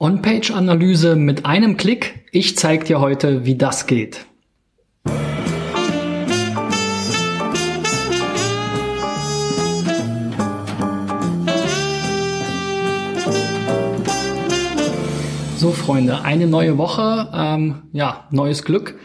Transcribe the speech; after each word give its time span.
On-Page-Analyse 0.00 1.16
mit 1.16 1.44
einem 1.44 1.76
Klick. 1.76 2.24
Ich 2.30 2.56
zeige 2.56 2.84
dir 2.84 3.00
heute, 3.00 3.44
wie 3.44 3.56
das 3.56 3.88
geht. 3.88 4.26
So 15.56 15.72
Freunde, 15.72 16.22
eine 16.22 16.46
neue 16.46 16.78
Woche, 16.78 17.28
ähm, 17.34 17.82
ja, 17.92 18.28
neues 18.30 18.62
Glück. 18.62 19.00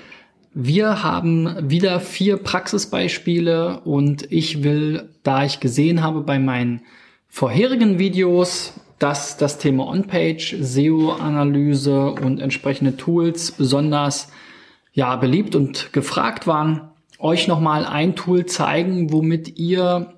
Wir 0.54 1.02
haben 1.02 1.71
wieder 1.71 2.02
vier 2.02 2.38
Praxisbeispiele 2.38 3.80
und 3.80 4.32
ich 4.32 4.62
will, 4.62 5.10
da 5.23 5.44
ich 5.44 5.60
gesehen 5.60 6.04
habe 6.04 6.21
bei 6.21 6.38
meinen 6.38 6.82
vorherigen 7.30 7.98
Videos, 7.98 8.73
dass 9.04 9.36
das 9.36 9.58
Thema 9.58 9.86
On-Page, 9.88 10.56
SEO-Analyse 10.62 12.12
und 12.12 12.40
entsprechende 12.40 12.96
Tools 12.96 13.52
besonders 13.52 14.32
ja, 14.94 15.18
beliebt 15.18 15.56
und 15.56 15.92
gefragt 15.92 16.48
waren, 16.48 16.89
euch 17.20 17.50
nochmal 17.50 17.86
ein 17.86 18.16
Tool 18.16 18.46
zeigen, 18.46 19.11
womit 19.11 19.60
ihr 19.60 20.14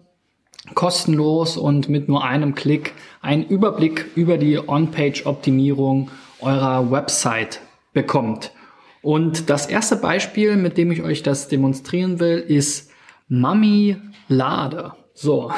kostenlos 0.76 1.58
und 1.58 1.90
mit 1.90 2.08
nur 2.08 2.24
einem 2.24 2.54
Klick 2.54 2.94
einen 3.24 3.44
Überblick 3.44 4.06
über 4.14 4.38
die 4.38 4.60
On-Page-Optimierung 4.60 6.12
eurer 6.42 6.92
Website 6.92 7.62
bekommt. 7.92 8.52
Und 9.02 9.50
das 9.50 9.66
erste 9.66 9.96
Beispiel, 9.96 10.58
mit 10.58 10.78
dem 10.78 10.92
ich 10.92 11.02
euch 11.02 11.24
das 11.24 11.48
demonstrieren 11.48 12.20
will, 12.20 12.38
ist 12.38 12.92
Mami 13.30 13.98
Lade. 14.28 14.94
So, 15.16 15.52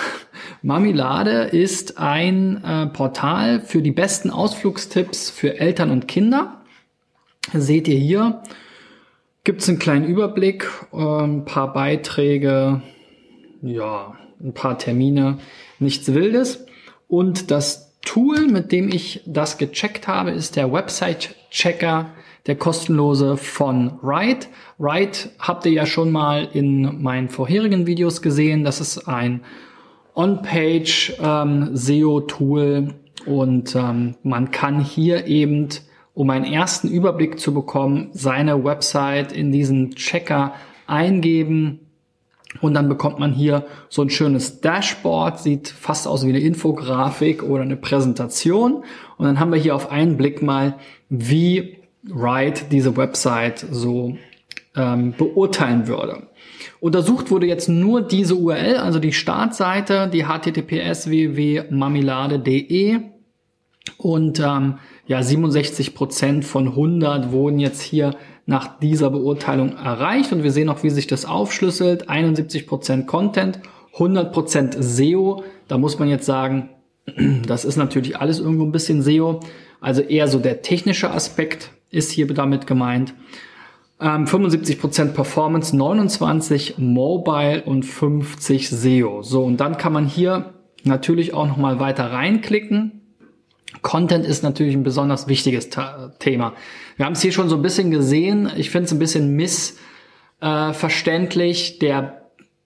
Mamilade 0.67 1.43
ist 1.43 1.97
ein 1.97 2.61
äh, 2.61 2.87
Portal 2.87 3.61
für 3.61 3.81
die 3.81 3.93
besten 3.93 4.29
Ausflugstipps 4.29 5.29
für 5.29 5.61
Eltern 5.61 5.91
und 5.91 6.09
Kinder. 6.09 6.59
Seht 7.53 7.87
ihr 7.87 7.97
hier, 7.97 8.41
gibt 9.45 9.61
es 9.61 9.69
einen 9.69 9.79
kleinen 9.79 10.03
Überblick, 10.03 10.69
äh, 10.91 10.97
ein 10.97 11.45
paar 11.45 11.71
Beiträge, 11.71 12.81
ja, 13.61 14.17
ein 14.41 14.53
paar 14.53 14.77
Termine, 14.77 15.37
nichts 15.79 16.13
Wildes. 16.13 16.65
Und 17.07 17.49
das 17.49 17.97
Tool, 18.01 18.47
mit 18.47 18.73
dem 18.73 18.89
ich 18.89 19.21
das 19.25 19.57
gecheckt 19.57 20.09
habe, 20.09 20.31
ist 20.31 20.57
der 20.57 20.73
Website-Checker 20.73 22.09
der 22.45 22.55
kostenlose 22.57 23.37
von 23.37 23.99
Write. 24.01 24.47
Write 24.79 25.29
habt 25.39 25.65
ihr 25.65 25.71
ja 25.71 25.85
schon 25.85 26.11
mal 26.11 26.49
in 26.51 27.01
meinen 27.01 27.29
vorherigen 27.29 27.87
Videos 27.87 28.21
gesehen. 28.21 28.65
Das 28.65 28.81
ist 28.81 29.07
ein 29.07 29.45
On-Page 30.17 31.13
ähm, 31.21 31.69
SEO-Tool 31.75 32.95
und 33.25 33.75
ähm, 33.75 34.15
man 34.23 34.51
kann 34.51 34.79
hier 34.79 35.27
eben, 35.27 35.69
um 36.13 36.29
einen 36.31 36.45
ersten 36.45 36.87
Überblick 36.87 37.39
zu 37.39 37.53
bekommen, 37.53 38.09
seine 38.13 38.63
Website 38.63 39.31
in 39.31 39.51
diesen 39.51 39.91
Checker 39.91 40.53
eingeben 40.87 41.79
und 42.61 42.73
dann 42.73 42.89
bekommt 42.89 43.19
man 43.19 43.33
hier 43.33 43.65
so 43.89 44.01
ein 44.01 44.09
schönes 44.09 44.61
Dashboard, 44.61 45.39
sieht 45.39 45.67
fast 45.67 46.07
aus 46.07 46.25
wie 46.25 46.29
eine 46.29 46.39
Infografik 46.39 47.43
oder 47.43 47.61
eine 47.61 47.75
Präsentation. 47.75 48.83
Und 49.17 49.25
dann 49.25 49.39
haben 49.39 49.51
wir 49.51 49.59
hier 49.59 49.75
auf 49.75 49.91
einen 49.91 50.17
Blick 50.17 50.41
mal, 50.41 50.75
wie 51.09 51.77
Wright 52.03 52.71
diese 52.71 52.97
Website 52.97 53.65
so 53.69 54.17
ähm, 54.75 55.13
beurteilen 55.17 55.87
würde. 55.87 56.23
Untersucht 56.79 57.31
wurde 57.31 57.47
jetzt 57.47 57.69
nur 57.69 58.01
diese 58.01 58.35
URL, 58.35 58.77
also 58.77 58.99
die 58.99 59.13
Startseite, 59.13 60.09
die 60.11 60.25
https 60.25 61.09
www.mamilade.de 61.09 62.99
und 63.97 64.39
ähm, 64.39 64.79
ja 65.07 65.23
67 65.23 65.95
Prozent 65.95 66.45
von 66.45 66.67
100 66.67 67.31
wurden 67.31 67.59
jetzt 67.59 67.81
hier 67.81 68.15
nach 68.45 68.79
dieser 68.79 69.09
Beurteilung 69.09 69.75
erreicht 69.75 70.31
und 70.31 70.43
wir 70.43 70.51
sehen 70.51 70.69
auch, 70.69 70.83
wie 70.83 70.89
sich 70.89 71.07
das 71.07 71.25
aufschlüsselt. 71.25 72.09
71 72.09 72.67
Prozent 72.67 73.07
Content, 73.07 73.59
100 73.93 74.31
Prozent 74.31 74.77
SEO. 74.79 75.43
Da 75.67 75.77
muss 75.77 75.99
man 75.99 76.09
jetzt 76.09 76.25
sagen, 76.25 76.69
das 77.45 77.65
ist 77.65 77.75
natürlich 77.75 78.17
alles 78.17 78.39
irgendwo 78.39 78.63
ein 78.63 78.71
bisschen 78.71 79.01
SEO. 79.01 79.41
Also 79.81 80.01
eher 80.01 80.27
so 80.27 80.39
der 80.39 80.61
technische 80.61 81.11
Aspekt 81.11 81.71
ist 81.89 82.11
hier 82.11 82.27
damit 82.27 82.67
gemeint. 82.67 83.13
Ähm, 83.99 84.25
75% 84.25 85.13
Performance, 85.13 85.75
29 85.75 86.77
Mobile 86.77 87.63
und 87.63 87.83
50 87.83 88.69
SEO. 88.69 89.23
So, 89.23 89.43
und 89.43 89.57
dann 89.57 89.77
kann 89.77 89.93
man 89.93 90.05
hier 90.05 90.53
natürlich 90.83 91.33
auch 91.33 91.47
nochmal 91.47 91.79
weiter 91.79 92.11
reinklicken. 92.11 93.01
Content 93.81 94.25
ist 94.25 94.43
natürlich 94.43 94.75
ein 94.75 94.83
besonders 94.83 95.27
wichtiges 95.27 95.69
Thema. 96.19 96.53
Wir 96.95 97.05
haben 97.05 97.13
es 97.13 97.21
hier 97.21 97.31
schon 97.31 97.49
so 97.49 97.55
ein 97.55 97.61
bisschen 97.61 97.91
gesehen. 97.91 98.51
Ich 98.55 98.69
finde 98.69 98.85
es 98.85 98.91
ein 98.91 98.99
bisschen 98.99 99.35
missverständlich. 99.35 101.75
Äh, 101.75 101.79
der 101.79 102.21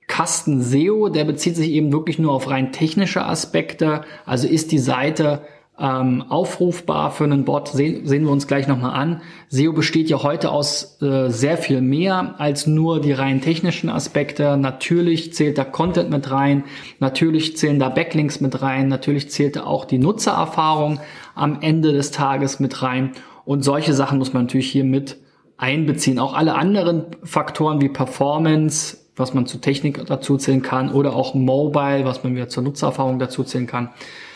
Kasten 0.08 0.62
SEO, 0.62 1.10
der 1.10 1.24
bezieht 1.24 1.56
sich 1.56 1.70
eben 1.70 1.94
wirklich 1.94 2.20
nur 2.20 2.34
auf 2.34 2.50
rein 2.50 2.74
technische 2.74 3.26
Aspekte. 3.26 4.02
Also 4.26 4.48
ist 4.48 4.74
die 4.74 4.80
Seite 4.80 5.44
ähm, 5.82 6.24
aufrufbar 6.30 7.12
für 7.12 7.24
einen 7.24 7.44
Bot, 7.44 7.70
sehen, 7.70 8.06
sehen 8.06 8.24
wir 8.24 8.32
uns 8.32 8.46
gleich 8.46 8.68
nochmal 8.68 8.94
an. 8.94 9.22
SEO 9.50 9.74
besteht 9.74 10.10
ja 10.10 10.22
heute 10.22 10.52
aus 10.52 11.02
äh, 11.02 11.30
sehr 11.30 11.58
viel 11.58 11.82
mehr 11.82 12.36
als 12.38 12.68
nur 12.68 13.02
die 13.02 13.14
rein 13.14 13.42
technischen 13.42 13.90
Aspekte. 13.90 14.58
Natürlich 14.58 15.34
zählt 15.34 15.58
da 15.58 15.64
Content 15.64 16.12
mit 16.12 16.30
rein, 16.30 16.66
natürlich 17.00 17.58
zählen 17.58 17.80
da 17.80 17.90
Backlinks 17.90 18.42
mit 18.42 18.62
rein, 18.62 18.90
natürlich 18.90 19.32
zählt 19.32 19.56
da 19.56 19.64
auch 19.64 19.86
die 19.86 19.98
Nutzererfahrung 19.98 21.00
am 21.34 21.58
Ende 21.62 21.94
des 21.94 22.12
Tages 22.12 22.60
mit 22.60 22.84
rein. 22.84 23.14
Und 23.44 23.64
solche 23.64 23.94
Sachen 23.94 24.20
muss 24.20 24.34
man 24.34 24.44
natürlich 24.44 24.70
hier 24.70 24.84
mit 24.84 25.18
einbeziehen. 25.58 26.20
Auch 26.20 26.36
alle 26.36 26.54
anderen 26.54 27.06
Faktoren 27.24 27.82
wie 27.82 27.90
Performance, 27.90 28.98
was 29.16 29.34
man 29.34 29.48
zur 29.48 29.62
Technik 29.62 30.06
dazu 30.06 30.38
zählen 30.38 30.62
kann, 30.62 30.92
oder 30.92 31.16
auch 31.16 31.34
Mobile, 31.34 32.06
was 32.06 32.24
man 32.24 32.36
wieder 32.36 32.50
zur 32.50 32.62
Nutzererfahrung 32.62 33.18
dazu 33.18 33.44
zählen 33.44 33.66
kann, 33.66 33.90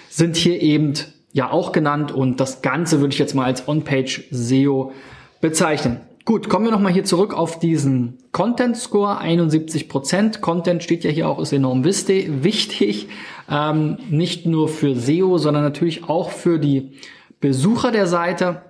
sind 0.10 0.38
hier 0.38 0.62
eben 0.62 0.94
ja 1.35 1.51
auch 1.51 1.73
genannt 1.73 2.13
und 2.13 2.40
das 2.40 2.62
Ganze 2.62 3.01
würde 3.01 3.13
ich 3.13 3.19
jetzt 3.19 3.35
mal 3.35 3.44
als 3.44 3.68
On-Page 3.68 4.29
SEO 4.31 4.94
bezeichnen. 5.41 6.00
Gut, 6.23 6.47
kommen 6.47 6.63
wir 6.63 6.72
nochmal 6.72 6.94
hier 6.94 7.03
zurück 7.03 7.34
auf 7.34 7.59
diesen 7.59 8.18
Content 8.31 8.78
Score, 8.78 9.18
71 9.18 9.90
Prozent. 9.90 10.40
Content 10.40 10.81
steht 10.81 11.03
ja 11.03 11.12
hier 11.12 11.28
auch, 11.28 11.40
ist 11.40 11.51
enorm 11.51 11.84
wichtig, 11.84 13.09
ähm, 13.51 13.97
nicht 14.09 14.46
nur 14.46 14.69
für 14.69 14.96
SEO, 14.96 15.38
sondern 15.38 15.63
natürlich 15.63 16.07
auch 16.07 16.31
für 16.31 16.57
die 16.57 16.94
Besucher 17.41 17.91
der 17.91 18.07
Seite. 18.07 18.62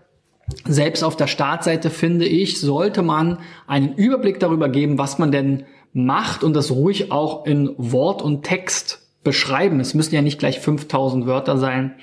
Selbst 0.68 1.04
auf 1.04 1.16
der 1.16 1.28
Startseite 1.28 1.92
finde 1.92 2.26
ich, 2.26 2.60
sollte 2.60 3.04
man 3.04 3.38
einen 3.68 3.94
Überblick 3.94 4.40
darüber 4.40 4.70
geben, 4.70 4.98
was 4.98 5.20
man 5.20 5.32
denn 5.32 5.66
macht 5.94 6.44
und 6.44 6.56
das 6.56 6.72
ruhig 6.72 7.12
auch 7.12 7.46
in 7.46 7.76
Wort 7.78 8.24
und 8.24 8.42
Text 8.42 9.08
beschreiben. 9.24 9.80
Es 9.80 9.94
müssen 9.94 10.16
ja 10.16 10.24
nicht 10.24 10.40
gleich 10.40 10.60
5000 10.60 11.28
Wörter 11.28 11.60
sein 11.60 11.94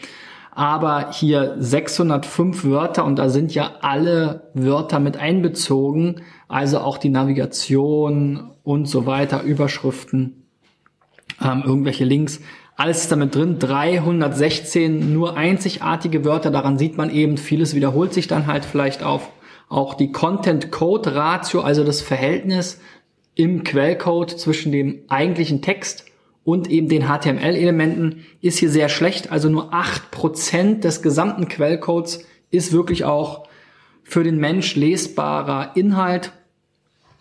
aber 0.54 1.12
hier 1.12 1.56
605 1.58 2.64
Wörter 2.64 3.06
und 3.06 3.18
da 3.18 3.30
sind 3.30 3.54
ja 3.54 3.72
alle 3.80 4.50
Wörter 4.52 5.00
mit 5.00 5.16
einbezogen, 5.16 6.20
also 6.46 6.80
auch 6.80 6.98
die 6.98 7.08
Navigation 7.08 8.50
und 8.62 8.86
so 8.86 9.06
weiter, 9.06 9.42
Überschriften, 9.42 10.44
ähm, 11.42 11.62
irgendwelche 11.64 12.04
Links. 12.04 12.40
Alles 12.76 13.02
ist 13.02 13.12
damit 13.12 13.34
drin, 13.34 13.58
316 13.58 15.14
nur 15.14 15.38
einzigartige 15.38 16.24
Wörter, 16.24 16.50
daran 16.50 16.76
sieht 16.76 16.98
man 16.98 17.08
eben, 17.08 17.38
vieles 17.38 17.74
wiederholt 17.74 18.12
sich 18.12 18.28
dann 18.28 18.46
halt 18.46 18.66
vielleicht 18.66 19.02
auf. 19.02 19.30
Auch 19.70 19.94
die 19.94 20.12
Content 20.12 20.70
Code 20.70 21.14
Ratio, 21.14 21.62
also 21.62 21.82
das 21.82 22.02
Verhältnis 22.02 22.78
im 23.34 23.64
Quellcode 23.64 24.38
zwischen 24.38 24.70
dem 24.70 25.00
eigentlichen 25.08 25.62
Text 25.62 26.11
und 26.44 26.70
eben 26.70 26.88
den 26.88 27.04
HTML-Elementen 27.04 28.24
ist 28.40 28.58
hier 28.58 28.70
sehr 28.70 28.88
schlecht. 28.88 29.30
Also 29.30 29.48
nur 29.48 29.72
acht 29.72 30.10
Prozent 30.10 30.84
des 30.84 31.02
gesamten 31.02 31.48
Quellcodes 31.48 32.24
ist 32.50 32.72
wirklich 32.72 33.04
auch 33.04 33.46
für 34.02 34.24
den 34.24 34.38
Mensch 34.38 34.74
lesbarer 34.74 35.76
Inhalt. 35.76 36.32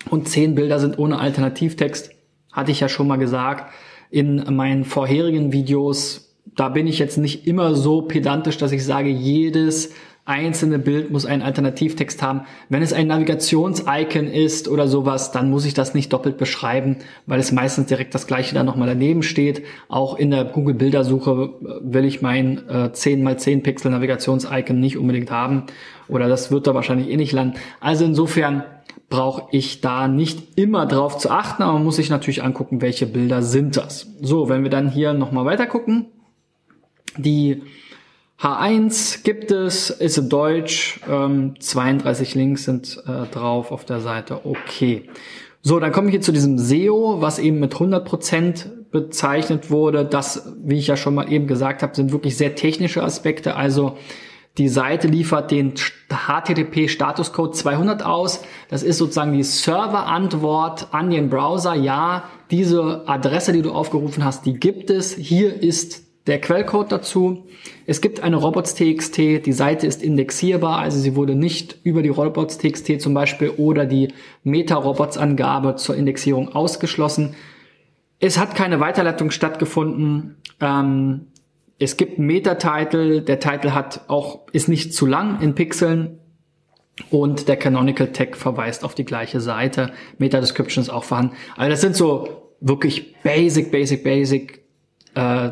Und 0.09 0.27
zehn 0.27 0.55
Bilder 0.55 0.79
sind 0.79 0.97
ohne 0.97 1.19
Alternativtext. 1.19 2.11
Hatte 2.51 2.71
ich 2.71 2.79
ja 2.79 2.89
schon 2.89 3.07
mal 3.07 3.17
gesagt 3.17 3.71
in 4.09 4.43
meinen 4.55 4.83
vorherigen 4.83 5.53
Videos. 5.53 6.35
Da 6.55 6.69
bin 6.69 6.87
ich 6.87 6.97
jetzt 6.97 7.17
nicht 7.17 7.45
immer 7.47 7.75
so 7.75 8.01
pedantisch, 8.01 8.57
dass 8.57 8.71
ich 8.71 8.83
sage, 8.83 9.09
jedes 9.09 9.93
einzelne 10.31 10.79
Bild 10.79 11.11
muss 11.11 11.25
einen 11.25 11.41
Alternativtext 11.41 12.23
haben. 12.23 12.41
Wenn 12.69 12.81
es 12.81 12.93
ein 12.93 13.07
Navigations-Icon 13.07 14.27
ist 14.27 14.67
oder 14.67 14.87
sowas, 14.87 15.31
dann 15.31 15.49
muss 15.49 15.65
ich 15.65 15.73
das 15.73 15.93
nicht 15.93 16.11
doppelt 16.13 16.37
beschreiben, 16.37 16.97
weil 17.25 17.39
es 17.39 17.51
meistens 17.51 17.87
direkt 17.87 18.15
das 18.15 18.25
gleiche 18.25 18.55
dann 18.55 18.65
nochmal 18.65 18.87
daneben 18.87 19.21
steht. 19.21 19.63
Auch 19.89 20.17
in 20.17 20.31
der 20.31 20.45
Google 20.45 20.75
Bildersuche 20.75 21.51
äh, 21.61 21.67
will 21.81 22.05
ich 22.05 22.21
mein 22.21 22.67
äh, 22.69 22.91
10 22.91 23.27
x 23.27 23.43
10 23.43 23.63
Pixel 23.63 23.91
Navigations-Icon 23.91 24.79
nicht 24.79 24.97
unbedingt 24.97 25.29
haben 25.29 25.65
oder 26.07 26.27
das 26.27 26.51
wird 26.51 26.67
da 26.67 26.73
wahrscheinlich 26.73 27.09
eh 27.09 27.17
nicht 27.17 27.33
landen. 27.33 27.57
Also 27.79 28.05
insofern 28.05 28.63
brauche 29.09 29.47
ich 29.51 29.81
da 29.81 30.07
nicht 30.07 30.57
immer 30.57 30.85
drauf 30.85 31.17
zu 31.17 31.29
achten, 31.29 31.63
aber 31.63 31.73
man 31.73 31.83
muss 31.83 31.97
sich 31.97 32.09
natürlich 32.09 32.43
angucken, 32.43 32.81
welche 32.81 33.05
Bilder 33.05 33.41
sind 33.41 33.77
das. 33.77 34.07
So, 34.21 34.49
wenn 34.49 34.63
wir 34.63 34.69
dann 34.69 34.89
hier 34.89 35.13
nochmal 35.13 35.45
weiter 35.45 35.67
gucken, 35.67 36.07
die 37.17 37.63
H1 38.41 39.23
gibt 39.23 39.51
es, 39.51 39.91
ist 39.91 40.17
in 40.17 40.27
Deutsch, 40.27 40.99
ähm, 41.07 41.53
32 41.59 42.33
Links 42.33 42.63
sind 42.63 43.01
äh, 43.05 43.27
drauf 43.31 43.71
auf 43.71 43.85
der 43.85 43.99
Seite. 43.99 44.45
Okay. 44.45 45.09
So, 45.61 45.79
dann 45.79 45.91
komme 45.91 46.07
ich 46.07 46.13
hier 46.13 46.21
zu 46.21 46.31
diesem 46.31 46.57
SEO, 46.57 47.21
was 47.21 47.37
eben 47.37 47.59
mit 47.59 47.75
100% 47.75 48.89
bezeichnet 48.89 49.69
wurde. 49.69 50.05
Das, 50.05 50.53
wie 50.63 50.79
ich 50.79 50.87
ja 50.87 50.97
schon 50.97 51.13
mal 51.13 51.31
eben 51.31 51.45
gesagt 51.45 51.83
habe, 51.83 51.95
sind 51.95 52.11
wirklich 52.11 52.35
sehr 52.35 52.55
technische 52.55 53.03
Aspekte. 53.03 53.55
Also 53.55 53.97
die 54.57 54.69
Seite 54.69 55.07
liefert 55.07 55.51
den 55.51 55.75
HTTP 56.09 56.89
Statuscode 56.89 57.55
200 57.55 58.03
aus. 58.03 58.41
Das 58.69 58.81
ist 58.81 58.97
sozusagen 58.97 59.33
die 59.33 59.43
Serverantwort 59.43 60.87
an 60.91 61.11
den 61.11 61.29
Browser. 61.29 61.75
Ja, 61.75 62.23
diese 62.49 63.07
Adresse, 63.07 63.53
die 63.53 63.61
du 63.61 63.71
aufgerufen 63.71 64.25
hast, 64.25 64.47
die 64.47 64.55
gibt 64.55 64.89
es. 64.89 65.13
Hier 65.15 65.61
ist 65.61 66.10
der 66.31 66.39
Quellcode 66.39 66.89
dazu. 66.93 67.43
Es 67.85 67.99
gibt 67.99 68.21
eine 68.21 68.37
robots.txt, 68.37 69.17
die 69.17 69.51
Seite 69.51 69.85
ist 69.85 70.01
indexierbar, 70.01 70.77
also 70.77 70.97
sie 70.97 71.17
wurde 71.17 71.35
nicht 71.35 71.75
über 71.83 72.01
die 72.01 72.07
robots.txt 72.07 73.01
zum 73.01 73.13
Beispiel 73.13 73.49
oder 73.49 73.85
die 73.85 74.13
Meta-Robots-Angabe 74.45 75.75
zur 75.75 75.97
Indexierung 75.97 76.55
ausgeschlossen. 76.55 77.35
Es 78.19 78.39
hat 78.39 78.55
keine 78.55 78.79
Weiterleitung 78.79 79.29
stattgefunden. 79.29 80.37
Ähm, 80.61 81.27
es 81.79 81.97
gibt 81.97 82.17
Meta-Title, 82.17 83.23
der 83.23 83.41
Titel 83.41 83.71
hat 83.71 84.05
auch, 84.07 84.47
ist 84.53 84.69
nicht 84.69 84.93
zu 84.93 85.05
lang 85.05 85.41
in 85.41 85.53
Pixeln 85.53 86.17
und 87.09 87.49
der 87.49 87.57
Canonical 87.57 88.07
Tag 88.13 88.37
verweist 88.37 88.85
auf 88.85 88.95
die 88.95 89.03
gleiche 89.03 89.41
Seite. 89.41 89.91
Meta-Description 90.17 90.81
ist 90.83 90.89
auch 90.89 91.03
vorhanden. 91.03 91.35
Also 91.57 91.71
das 91.71 91.81
sind 91.81 91.97
so 91.97 92.53
wirklich 92.61 93.17
basic, 93.21 93.69
basic, 93.69 94.01
basic 94.01 94.61
äh, 95.13 95.51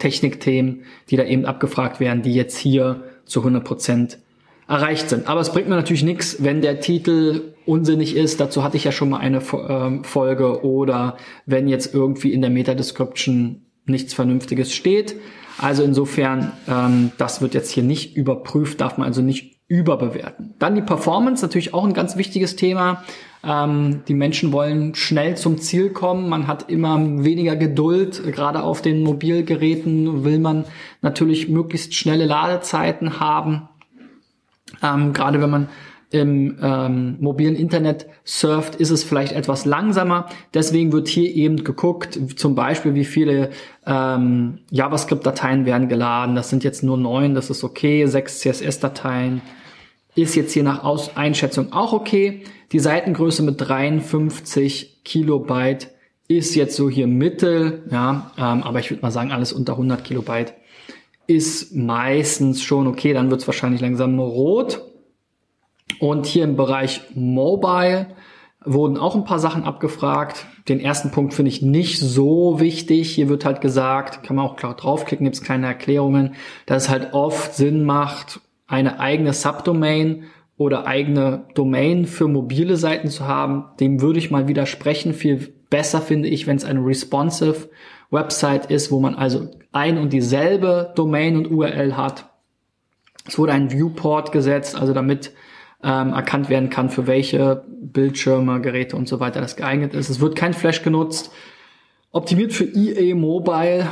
SEO-Technikthemen, 0.00 0.82
die 1.10 1.16
da 1.16 1.24
eben 1.24 1.44
abgefragt 1.44 2.00
werden, 2.00 2.22
die 2.22 2.34
jetzt 2.34 2.58
hier 2.58 3.04
zu 3.24 3.40
100 3.40 3.64
Prozent 3.64 4.18
erreicht 4.66 5.08
sind. 5.08 5.28
Aber 5.28 5.40
es 5.40 5.52
bringt 5.52 5.68
mir 5.68 5.76
natürlich 5.76 6.04
nichts, 6.04 6.42
wenn 6.42 6.62
der 6.62 6.80
Titel 6.80 7.54
unsinnig 7.66 8.16
ist. 8.16 8.40
Dazu 8.40 8.62
hatte 8.62 8.76
ich 8.76 8.84
ja 8.84 8.92
schon 8.92 9.10
mal 9.10 9.18
eine 9.18 9.42
ähm, 9.68 10.04
Folge. 10.04 10.64
Oder 10.64 11.16
wenn 11.46 11.68
jetzt 11.68 11.94
irgendwie 11.94 12.32
in 12.32 12.40
der 12.40 12.50
Meta-Description 12.50 13.62
nichts 13.86 14.14
Vernünftiges 14.14 14.72
steht. 14.72 15.16
Also 15.58 15.82
insofern, 15.82 16.52
ähm, 16.68 17.10
das 17.18 17.42
wird 17.42 17.54
jetzt 17.54 17.70
hier 17.70 17.82
nicht 17.82 18.16
überprüft, 18.16 18.80
darf 18.80 18.96
man 18.96 19.06
also 19.06 19.22
nicht 19.22 19.60
überbewerten. 19.66 20.54
Dann 20.58 20.74
die 20.74 20.82
Performance, 20.82 21.44
natürlich 21.44 21.74
auch 21.74 21.84
ein 21.84 21.92
ganz 21.92 22.16
wichtiges 22.16 22.56
Thema. 22.56 23.04
Ähm, 23.42 24.02
die 24.06 24.14
Menschen 24.14 24.52
wollen 24.52 24.94
schnell 24.94 25.36
zum 25.36 25.58
Ziel 25.58 25.90
kommen. 25.90 26.28
Man 26.28 26.46
hat 26.46 26.70
immer 26.70 26.98
weniger 27.24 27.56
Geduld. 27.56 28.22
Gerade 28.32 28.62
auf 28.62 28.82
den 28.82 29.02
Mobilgeräten 29.02 30.24
will 30.24 30.38
man 30.38 30.64
natürlich 31.00 31.48
möglichst 31.48 31.94
schnelle 31.94 32.26
Ladezeiten 32.26 33.20
haben. 33.20 33.68
Ähm, 34.82 35.12
gerade 35.12 35.40
wenn 35.40 35.50
man 35.50 35.68
im 36.12 36.58
ähm, 36.60 37.16
mobilen 37.20 37.54
Internet 37.54 38.06
surft, 38.24 38.74
ist 38.74 38.90
es 38.90 39.04
vielleicht 39.04 39.32
etwas 39.32 39.64
langsamer. 39.64 40.26
Deswegen 40.52 40.92
wird 40.92 41.06
hier 41.06 41.32
eben 41.32 41.62
geguckt, 41.62 42.18
zum 42.36 42.56
Beispiel, 42.56 42.94
wie 42.94 43.04
viele 43.04 43.50
ähm, 43.86 44.58
JavaScript-Dateien 44.70 45.66
werden 45.66 45.88
geladen. 45.88 46.34
Das 46.34 46.50
sind 46.50 46.64
jetzt 46.64 46.82
nur 46.82 46.96
neun, 46.96 47.34
das 47.34 47.48
ist 47.48 47.62
okay. 47.62 48.06
Sechs 48.06 48.40
CSS-Dateien 48.40 49.40
ist 50.14 50.34
jetzt 50.34 50.52
hier 50.52 50.62
nach 50.62 50.84
Aus 50.84 51.16
Einschätzung 51.16 51.72
auch 51.72 51.92
okay. 51.92 52.42
Die 52.72 52.78
Seitengröße 52.78 53.42
mit 53.42 53.60
53 53.60 55.02
Kilobyte 55.04 55.90
ist 56.28 56.54
jetzt 56.54 56.76
so 56.76 56.88
hier 56.88 57.06
Mittel, 57.06 57.84
ja, 57.90 58.30
ähm, 58.38 58.62
aber 58.62 58.78
ich 58.78 58.90
würde 58.90 59.02
mal 59.02 59.10
sagen, 59.10 59.32
alles 59.32 59.52
unter 59.52 59.72
100 59.72 60.04
Kilobyte 60.04 60.54
ist 61.26 61.74
meistens 61.74 62.62
schon 62.62 62.86
okay, 62.86 63.12
dann 63.12 63.30
wird 63.30 63.40
es 63.40 63.46
wahrscheinlich 63.46 63.80
langsam 63.80 64.18
rot. 64.18 64.82
Und 65.98 66.26
hier 66.26 66.44
im 66.44 66.56
Bereich 66.56 67.02
Mobile 67.14 68.06
wurden 68.64 68.96
auch 68.96 69.14
ein 69.14 69.24
paar 69.24 69.38
Sachen 69.38 69.64
abgefragt. 69.64 70.46
Den 70.68 70.80
ersten 70.80 71.10
Punkt 71.10 71.34
finde 71.34 71.50
ich 71.50 71.62
nicht 71.62 71.98
so 71.98 72.60
wichtig. 72.60 73.10
Hier 73.12 73.28
wird 73.28 73.44
halt 73.44 73.60
gesagt, 73.60 74.22
kann 74.22 74.36
man 74.36 74.44
auch 74.44 74.56
klar 74.56 74.74
draufklicken, 74.74 75.24
gibt 75.24 75.36
es 75.36 75.42
kleine 75.42 75.66
Erklärungen, 75.66 76.34
dass 76.66 76.84
es 76.84 76.88
halt 76.88 77.12
oft 77.12 77.54
Sinn 77.54 77.84
macht, 77.84 78.40
eine 78.70 79.00
eigene 79.00 79.32
Subdomain 79.32 80.24
oder 80.56 80.86
eigene 80.86 81.46
Domain 81.54 82.06
für 82.06 82.28
mobile 82.28 82.76
Seiten 82.76 83.08
zu 83.08 83.26
haben, 83.26 83.64
dem 83.80 84.00
würde 84.00 84.20
ich 84.20 84.30
mal 84.30 84.46
widersprechen. 84.46 85.12
Viel 85.12 85.52
besser 85.70 86.00
finde 86.00 86.28
ich, 86.28 86.46
wenn 86.46 86.56
es 86.56 86.64
eine 86.64 86.84
responsive 86.84 87.68
Website 88.10 88.66
ist, 88.66 88.92
wo 88.92 89.00
man 89.00 89.16
also 89.16 89.48
ein 89.72 89.98
und 89.98 90.12
dieselbe 90.12 90.92
Domain 90.94 91.36
und 91.36 91.50
URL 91.50 91.96
hat. 91.96 92.30
Es 93.26 93.38
wurde 93.38 93.52
ein 93.52 93.72
Viewport 93.72 94.32
gesetzt, 94.32 94.76
also 94.76 94.92
damit 94.92 95.32
ähm, 95.82 96.12
erkannt 96.12 96.48
werden 96.48 96.70
kann, 96.70 96.90
für 96.90 97.06
welche 97.06 97.64
Bildschirme, 97.68 98.60
Geräte 98.60 98.96
und 98.96 99.08
so 99.08 99.18
weiter 99.18 99.40
das 99.40 99.56
geeignet 99.56 99.94
ist. 99.94 100.10
Es 100.10 100.20
wird 100.20 100.36
kein 100.36 100.54
Flash 100.54 100.82
genutzt. 100.82 101.32
Optimiert 102.12 102.52
für 102.52 102.64
EA 102.64 103.14
Mobile 103.14 103.88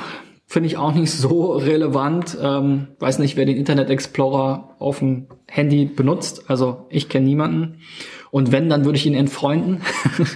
finde 0.48 0.66
ich 0.66 0.78
auch 0.78 0.94
nicht 0.94 1.12
so 1.12 1.52
relevant. 1.52 2.36
Ähm, 2.42 2.88
weiß 2.98 3.18
nicht, 3.18 3.36
wer 3.36 3.44
den 3.44 3.58
Internet 3.58 3.90
Explorer 3.90 4.74
auf 4.78 5.00
dem 5.00 5.26
Handy 5.46 5.84
benutzt. 5.84 6.50
Also 6.50 6.86
ich 6.88 7.10
kenne 7.10 7.26
niemanden. 7.26 7.82
Und 8.30 8.50
wenn, 8.50 8.70
dann 8.70 8.86
würde 8.86 8.96
ich 8.96 9.06
ihn 9.06 9.14
entfreunden. 9.14 9.82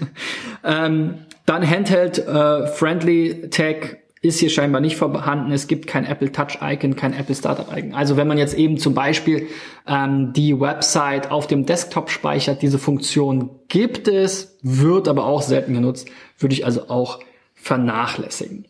ähm, 0.65 1.15
dann 1.47 1.69
Handheld 1.69 2.19
äh, 2.19 2.67
Friendly 2.67 3.49
Tag 3.49 4.03
ist 4.21 4.39
hier 4.39 4.51
scheinbar 4.51 4.83
nicht 4.83 4.97
vorhanden. 4.97 5.51
Es 5.51 5.67
gibt 5.67 5.87
kein 5.87 6.05
Apple 6.05 6.31
Touch 6.31 6.59
Icon, 6.61 6.95
kein 6.95 7.15
Apple 7.15 7.35
Startup 7.35 7.67
Icon. 7.75 7.95
Also 7.95 8.19
wenn 8.19 8.29
man 8.29 8.37
jetzt 8.37 8.55
eben 8.55 8.77
zum 8.77 8.93
Beispiel 8.95 9.49
ähm, 9.87 10.35
die 10.35 10.61
Website 10.61 11.31
auf 11.31 11.47
dem 11.47 11.65
Desktop 11.65 12.11
speichert, 12.11 12.61
diese 12.61 12.79
Funktion 12.79 13.51
gibt 13.69 14.09
es, 14.09 14.59
wird 14.63 15.09
aber 15.09 15.25
auch 15.25 15.43
selten 15.43 15.73
genutzt, 15.73 16.09
würde 16.39 16.55
ich 16.55 16.67
also 16.67 16.89
auch 16.91 17.19
vernachlässigen. 17.55 18.67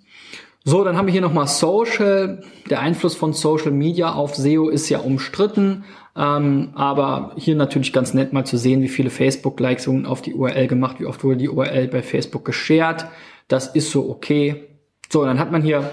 So, 0.64 0.84
dann 0.84 0.96
haben 0.96 1.06
wir 1.06 1.12
hier 1.12 1.22
nochmal 1.22 1.48
Social. 1.48 2.42
Der 2.70 2.80
Einfluss 2.80 3.16
von 3.16 3.32
Social 3.32 3.72
Media 3.72 4.12
auf 4.12 4.36
SEO 4.36 4.68
ist 4.68 4.88
ja 4.88 5.00
umstritten. 5.00 5.84
Ähm, 6.14 6.70
aber 6.74 7.32
hier 7.36 7.56
natürlich 7.56 7.92
ganz 7.92 8.14
nett 8.14 8.32
mal 8.32 8.44
zu 8.44 8.56
sehen, 8.56 8.82
wie 8.82 8.88
viele 8.88 9.10
Facebook-Likes 9.10 9.88
wurden 9.88 10.06
auf 10.06 10.22
die 10.22 10.34
URL 10.34 10.68
gemacht, 10.68 11.00
wie 11.00 11.06
oft 11.06 11.24
wurde 11.24 11.38
die 11.38 11.48
URL 11.48 11.88
bei 11.88 12.02
Facebook 12.02 12.44
geshared. 12.44 13.06
Das 13.48 13.68
ist 13.68 13.90
so 13.90 14.08
okay. 14.08 14.68
So, 15.10 15.24
dann 15.24 15.38
hat 15.38 15.50
man 15.50 15.62
hier 15.62 15.92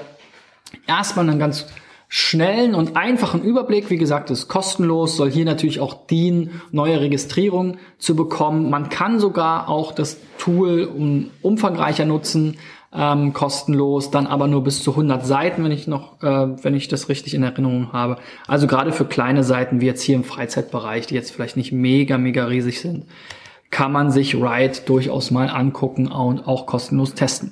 erstmal 0.87 1.27
einen 1.27 1.39
ganz 1.39 1.67
schnellen 2.11 2.73
und 2.73 2.97
einfachen 2.97 3.43
Überblick. 3.43 3.91
Wie 3.91 3.97
gesagt, 3.97 4.31
ist 4.31 4.47
kostenlos, 4.47 5.15
soll 5.15 5.31
hier 5.31 5.45
natürlich 5.45 5.79
auch 5.79 6.07
dienen, 6.07 6.61
neue 6.71 6.99
Registrierungen 6.99 7.77
zu 7.99 8.15
bekommen. 8.15 8.69
Man 8.69 8.89
kann 8.89 9.19
sogar 9.19 9.69
auch 9.69 9.93
das 9.93 10.17
Tool 10.39 10.85
um, 10.85 11.29
umfangreicher 11.43 12.05
nutzen 12.05 12.57
ähm, 12.91 13.33
kostenlos, 13.33 14.09
dann 14.09 14.25
aber 14.25 14.47
nur 14.47 14.63
bis 14.63 14.81
zu 14.81 14.91
100 14.91 15.25
Seiten, 15.25 15.63
wenn 15.63 15.71
ich 15.71 15.87
noch, 15.87 16.23
äh, 16.23 16.63
wenn 16.63 16.73
ich 16.73 16.87
das 16.87 17.09
richtig 17.09 17.35
in 17.35 17.43
Erinnerung 17.43 17.93
habe. 17.93 18.17
Also 18.47 18.65
gerade 18.65 18.91
für 18.91 19.05
kleine 19.05 19.43
Seiten 19.43 19.79
wie 19.79 19.85
jetzt 19.85 20.01
hier 20.01 20.15
im 20.15 20.23
Freizeitbereich, 20.23 21.05
die 21.05 21.15
jetzt 21.15 21.31
vielleicht 21.31 21.57
nicht 21.57 21.71
mega, 21.71 22.17
mega 22.17 22.45
riesig 22.45 22.81
sind, 22.81 23.05
kann 23.69 23.91
man 23.91 24.09
sich 24.09 24.33
Ride 24.33 24.79
durchaus 24.87 25.29
mal 25.29 25.47
angucken 25.49 26.07
und 26.07 26.47
auch 26.47 26.65
kostenlos 26.65 27.13
testen. 27.13 27.51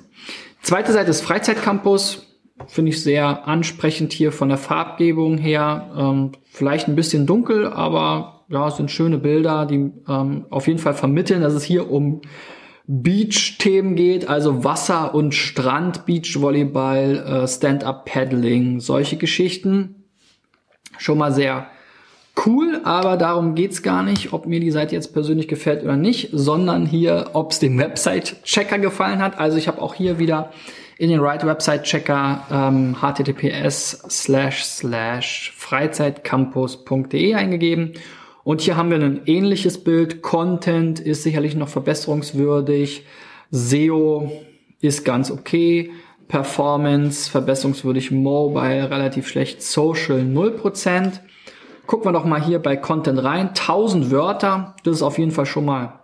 Zweite 0.62 0.92
Seite 0.92 1.10
ist 1.10 1.20
Freizeitcampus. 1.20 2.27
Finde 2.66 2.90
ich 2.90 3.02
sehr 3.02 3.46
ansprechend 3.46 4.12
hier 4.12 4.32
von 4.32 4.48
der 4.48 4.58
Farbgebung 4.58 5.38
her. 5.38 5.90
Ähm, 5.96 6.32
vielleicht 6.44 6.88
ein 6.88 6.96
bisschen 6.96 7.26
dunkel, 7.26 7.66
aber 7.66 8.44
ja, 8.48 8.70
sind 8.70 8.90
schöne 8.90 9.18
Bilder, 9.18 9.66
die 9.66 9.92
ähm, 10.08 10.46
auf 10.50 10.66
jeden 10.66 10.78
Fall 10.78 10.94
vermitteln, 10.94 11.42
dass 11.42 11.54
es 11.54 11.64
hier 11.64 11.90
um 11.90 12.22
Beach-Themen 12.86 13.96
geht, 13.96 14.28
also 14.28 14.64
Wasser 14.64 15.14
und 15.14 15.34
Strand, 15.34 16.06
Beachvolleyball, 16.06 17.42
äh, 17.44 17.46
Stand-up-Paddling, 17.46 18.80
solche 18.80 19.18
Geschichten. 19.18 20.04
Schon 20.96 21.18
mal 21.18 21.32
sehr 21.32 21.66
cool, 22.46 22.80
aber 22.84 23.18
darum 23.18 23.54
geht's 23.54 23.82
gar 23.82 24.02
nicht, 24.02 24.32
ob 24.32 24.46
mir 24.46 24.60
die 24.60 24.70
Seite 24.70 24.94
jetzt 24.94 25.12
persönlich 25.12 25.48
gefällt 25.48 25.82
oder 25.82 25.96
nicht, 25.96 26.30
sondern 26.32 26.86
hier, 26.86 27.30
ob 27.34 27.50
es 27.52 27.58
dem 27.58 27.78
Website-Checker 27.78 28.78
gefallen 28.78 29.20
hat. 29.20 29.38
Also 29.38 29.58
ich 29.58 29.68
habe 29.68 29.82
auch 29.82 29.94
hier 29.94 30.18
wieder 30.18 30.50
in 30.98 31.10
den 31.10 31.20
Right 31.20 31.46
Website 31.46 31.84
Checker 31.84 32.44
ähm, 32.50 32.96
https 33.00 34.04
slash 34.10 34.64
slash 34.64 35.54
freizeitcampus.de 35.56 37.34
eingegeben 37.34 37.94
und 38.48 38.62
hier 38.62 38.78
haben 38.78 38.88
wir 38.88 38.96
ein 38.96 39.20
ähnliches 39.26 39.84
Bild. 39.84 40.22
Content 40.22 41.00
ist 41.00 41.22
sicherlich 41.22 41.54
noch 41.54 41.68
verbesserungswürdig. 41.68 43.04
SEO 43.50 44.32
ist 44.80 45.04
ganz 45.04 45.30
okay. 45.30 45.90
Performance 46.28 47.30
verbesserungswürdig. 47.30 48.10
Mobile 48.10 48.90
relativ 48.90 49.28
schlecht. 49.28 49.62
Social 49.62 50.20
0%. 50.20 51.20
Gucken 51.86 52.06
wir 52.06 52.12
doch 52.12 52.24
mal 52.24 52.42
hier 52.42 52.58
bei 52.58 52.78
Content 52.78 53.22
rein. 53.22 53.48
1000 53.48 54.10
Wörter. 54.10 54.74
Das 54.82 54.96
ist 54.96 55.02
auf 55.02 55.18
jeden 55.18 55.32
Fall 55.32 55.44
schon 55.44 55.66
mal 55.66 56.00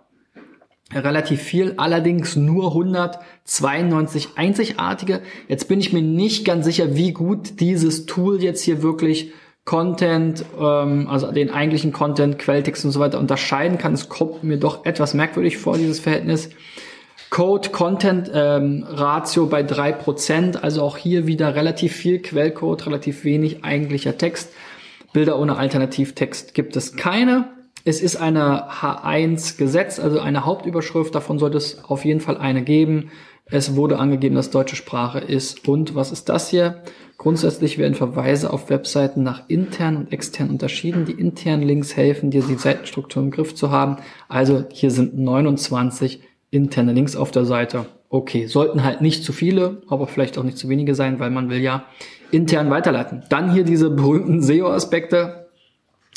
relativ 1.00 1.42
viel, 1.42 1.74
allerdings 1.76 2.36
nur 2.36 2.68
192 2.68 4.30
einzigartige. 4.36 5.20
Jetzt 5.48 5.68
bin 5.68 5.80
ich 5.80 5.92
mir 5.92 6.02
nicht 6.02 6.44
ganz 6.44 6.64
sicher, 6.64 6.96
wie 6.96 7.12
gut 7.12 7.60
dieses 7.60 8.06
Tool 8.06 8.42
jetzt 8.42 8.62
hier 8.62 8.82
wirklich 8.82 9.32
Content, 9.64 10.44
ähm, 10.60 11.08
also 11.08 11.30
den 11.32 11.50
eigentlichen 11.50 11.92
Content, 11.92 12.38
Quelltext 12.38 12.84
und 12.84 12.90
so 12.90 13.00
weiter 13.00 13.18
unterscheiden 13.18 13.78
kann. 13.78 13.94
Es 13.94 14.08
kommt 14.08 14.44
mir 14.44 14.58
doch 14.58 14.84
etwas 14.84 15.14
merkwürdig 15.14 15.56
vor, 15.58 15.78
dieses 15.78 16.00
Verhältnis. 16.00 16.50
Code-Content-Ratio 17.30 19.44
ähm, 19.44 19.48
bei 19.48 19.62
drei 19.62 19.92
Prozent, 19.92 20.62
also 20.62 20.82
auch 20.82 20.98
hier 20.98 21.26
wieder 21.26 21.56
relativ 21.56 21.96
viel 21.96 22.20
Quellcode, 22.20 22.84
relativ 22.86 23.24
wenig 23.24 23.64
eigentlicher 23.64 24.18
Text. 24.18 24.52
Bilder 25.12 25.38
ohne 25.38 25.56
Alternativtext 25.56 26.54
gibt 26.54 26.76
es 26.76 26.96
keine. 26.96 27.48
Es 27.86 28.00
ist 28.00 28.16
eine 28.16 28.70
H1 28.70 29.58
Gesetz, 29.58 30.00
also 30.00 30.18
eine 30.18 30.46
Hauptüberschrift. 30.46 31.14
Davon 31.14 31.38
sollte 31.38 31.58
es 31.58 31.84
auf 31.84 32.06
jeden 32.06 32.20
Fall 32.20 32.38
eine 32.38 32.62
geben. 32.62 33.10
Es 33.44 33.76
wurde 33.76 33.98
angegeben, 33.98 34.36
dass 34.36 34.50
deutsche 34.50 34.74
Sprache 34.74 35.18
ist. 35.18 35.68
Und 35.68 35.94
was 35.94 36.10
ist 36.10 36.30
das 36.30 36.48
hier? 36.48 36.82
Grundsätzlich 37.18 37.76
werden 37.76 37.94
Verweise 37.94 38.54
auf 38.54 38.70
Webseiten 38.70 39.22
nach 39.22 39.42
intern 39.48 39.98
und 39.98 40.12
extern 40.12 40.48
unterschieden. 40.48 41.04
Die 41.04 41.12
internen 41.12 41.62
Links 41.62 41.94
helfen 41.94 42.30
dir, 42.30 42.42
die 42.42 42.54
Seitenstruktur 42.54 43.22
im 43.22 43.30
Griff 43.30 43.54
zu 43.54 43.70
haben. 43.70 43.98
Also 44.28 44.64
hier 44.72 44.90
sind 44.90 45.18
29 45.18 46.22
interne 46.50 46.94
Links 46.94 47.16
auf 47.16 47.32
der 47.32 47.44
Seite. 47.44 47.84
Okay, 48.08 48.46
sollten 48.46 48.82
halt 48.82 49.02
nicht 49.02 49.24
zu 49.24 49.34
viele, 49.34 49.82
aber 49.88 50.06
vielleicht 50.06 50.38
auch 50.38 50.42
nicht 50.42 50.56
zu 50.56 50.70
wenige 50.70 50.94
sein, 50.94 51.20
weil 51.20 51.30
man 51.30 51.50
will 51.50 51.60
ja 51.60 51.84
intern 52.30 52.70
weiterleiten. 52.70 53.24
Dann 53.28 53.52
hier 53.52 53.64
diese 53.64 53.90
berühmten 53.90 54.40
SEO-Aspekte. 54.40 55.43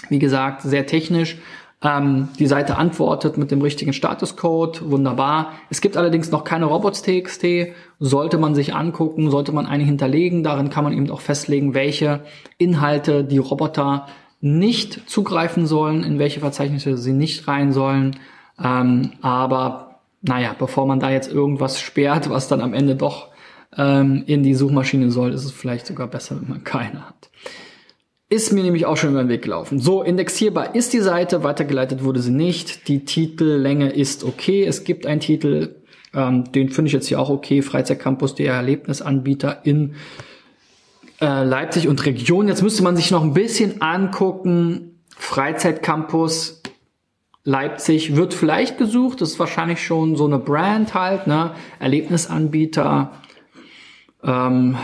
Wie 0.09 0.19
gesagt, 0.19 0.61
sehr 0.61 0.85
technisch. 0.85 1.37
Ähm, 1.83 2.29
die 2.39 2.47
Seite 2.47 2.77
antwortet 2.77 3.37
mit 3.37 3.51
dem 3.51 3.61
richtigen 3.61 3.93
Statuscode, 3.93 4.89
wunderbar. 4.89 5.53
Es 5.69 5.79
gibt 5.79 5.95
allerdings 5.95 6.31
noch 6.31 6.43
keine 6.43 6.65
Robots.txt, 6.65 7.45
sollte 7.99 8.37
man 8.39 8.55
sich 8.55 8.73
angucken, 8.73 9.29
sollte 9.29 9.51
man 9.51 9.67
eine 9.67 9.83
hinterlegen. 9.83 10.43
Darin 10.43 10.69
kann 10.69 10.83
man 10.83 10.93
eben 10.93 11.09
auch 11.11 11.21
festlegen, 11.21 11.75
welche 11.75 12.21
Inhalte 12.57 13.23
die 13.23 13.37
Roboter 13.37 14.07
nicht 14.41 15.07
zugreifen 15.09 15.67
sollen, 15.67 16.03
in 16.03 16.19
welche 16.19 16.39
Verzeichnisse 16.39 16.97
sie 16.97 17.13
nicht 17.13 17.47
rein 17.47 17.71
sollen. 17.71 18.15
Ähm, 18.63 19.11
aber 19.21 19.99
naja, 20.23 20.55
bevor 20.57 20.87
man 20.87 20.99
da 20.99 21.11
jetzt 21.11 21.31
irgendwas 21.31 21.79
sperrt, 21.79 22.29
was 22.29 22.47
dann 22.47 22.61
am 22.61 22.73
Ende 22.73 22.95
doch 22.95 23.29
ähm, 23.75 24.23
in 24.25 24.41
die 24.41 24.55
Suchmaschine 24.55 25.11
soll, 25.11 25.31
ist 25.31 25.45
es 25.45 25.51
vielleicht 25.51 25.85
sogar 25.85 26.07
besser, 26.07 26.39
wenn 26.41 26.49
man 26.49 26.63
keine 26.63 27.07
hat. 27.07 27.29
Ist 28.29 28.51
mir 28.51 28.63
nämlich 28.63 28.85
auch 28.85 28.97
schon 28.97 29.11
über 29.11 29.23
den 29.23 29.29
Weg 29.29 29.43
gelaufen. 29.43 29.79
So, 29.79 30.03
indexierbar 30.03 30.75
ist 30.75 30.91
die 30.91 30.99
Seite, 30.99 31.43
weitergeleitet 31.43 32.03
wurde 32.03 32.19
sie 32.19 32.31
nicht. 32.31 32.89
Die 32.89 33.05
Titellänge 33.05 33.89
ist 33.89 34.25
okay. 34.25 34.65
Es 34.65 34.83
gibt 34.83 35.05
einen 35.05 35.21
Titel, 35.21 35.75
ähm, 36.13 36.51
den 36.51 36.69
finde 36.69 36.87
ich 36.87 36.93
jetzt 36.93 37.07
hier 37.07 37.21
auch 37.21 37.29
okay. 37.29 37.61
Freizeitcampus, 37.61 38.35
der 38.35 38.53
Erlebnisanbieter 38.53 39.61
in 39.63 39.95
äh, 41.21 41.43
Leipzig 41.45 41.87
und 41.87 42.05
Region. 42.05 42.49
Jetzt 42.49 42.63
müsste 42.63 42.83
man 42.83 42.97
sich 42.97 43.11
noch 43.11 43.23
ein 43.23 43.33
bisschen 43.33 43.81
angucken. 43.81 44.99
Freizeitcampus 45.15 46.61
Leipzig 47.45 48.17
wird 48.17 48.33
vielleicht 48.33 48.77
gesucht. 48.77 49.21
Das 49.21 49.29
ist 49.29 49.39
wahrscheinlich 49.39 49.85
schon 49.85 50.17
so 50.17 50.25
eine 50.25 50.37
Brand 50.37 50.93
halt, 50.93 51.27
ne? 51.27 51.51
Erlebnisanbieter. 51.79 53.13
Ähm, 54.21 54.77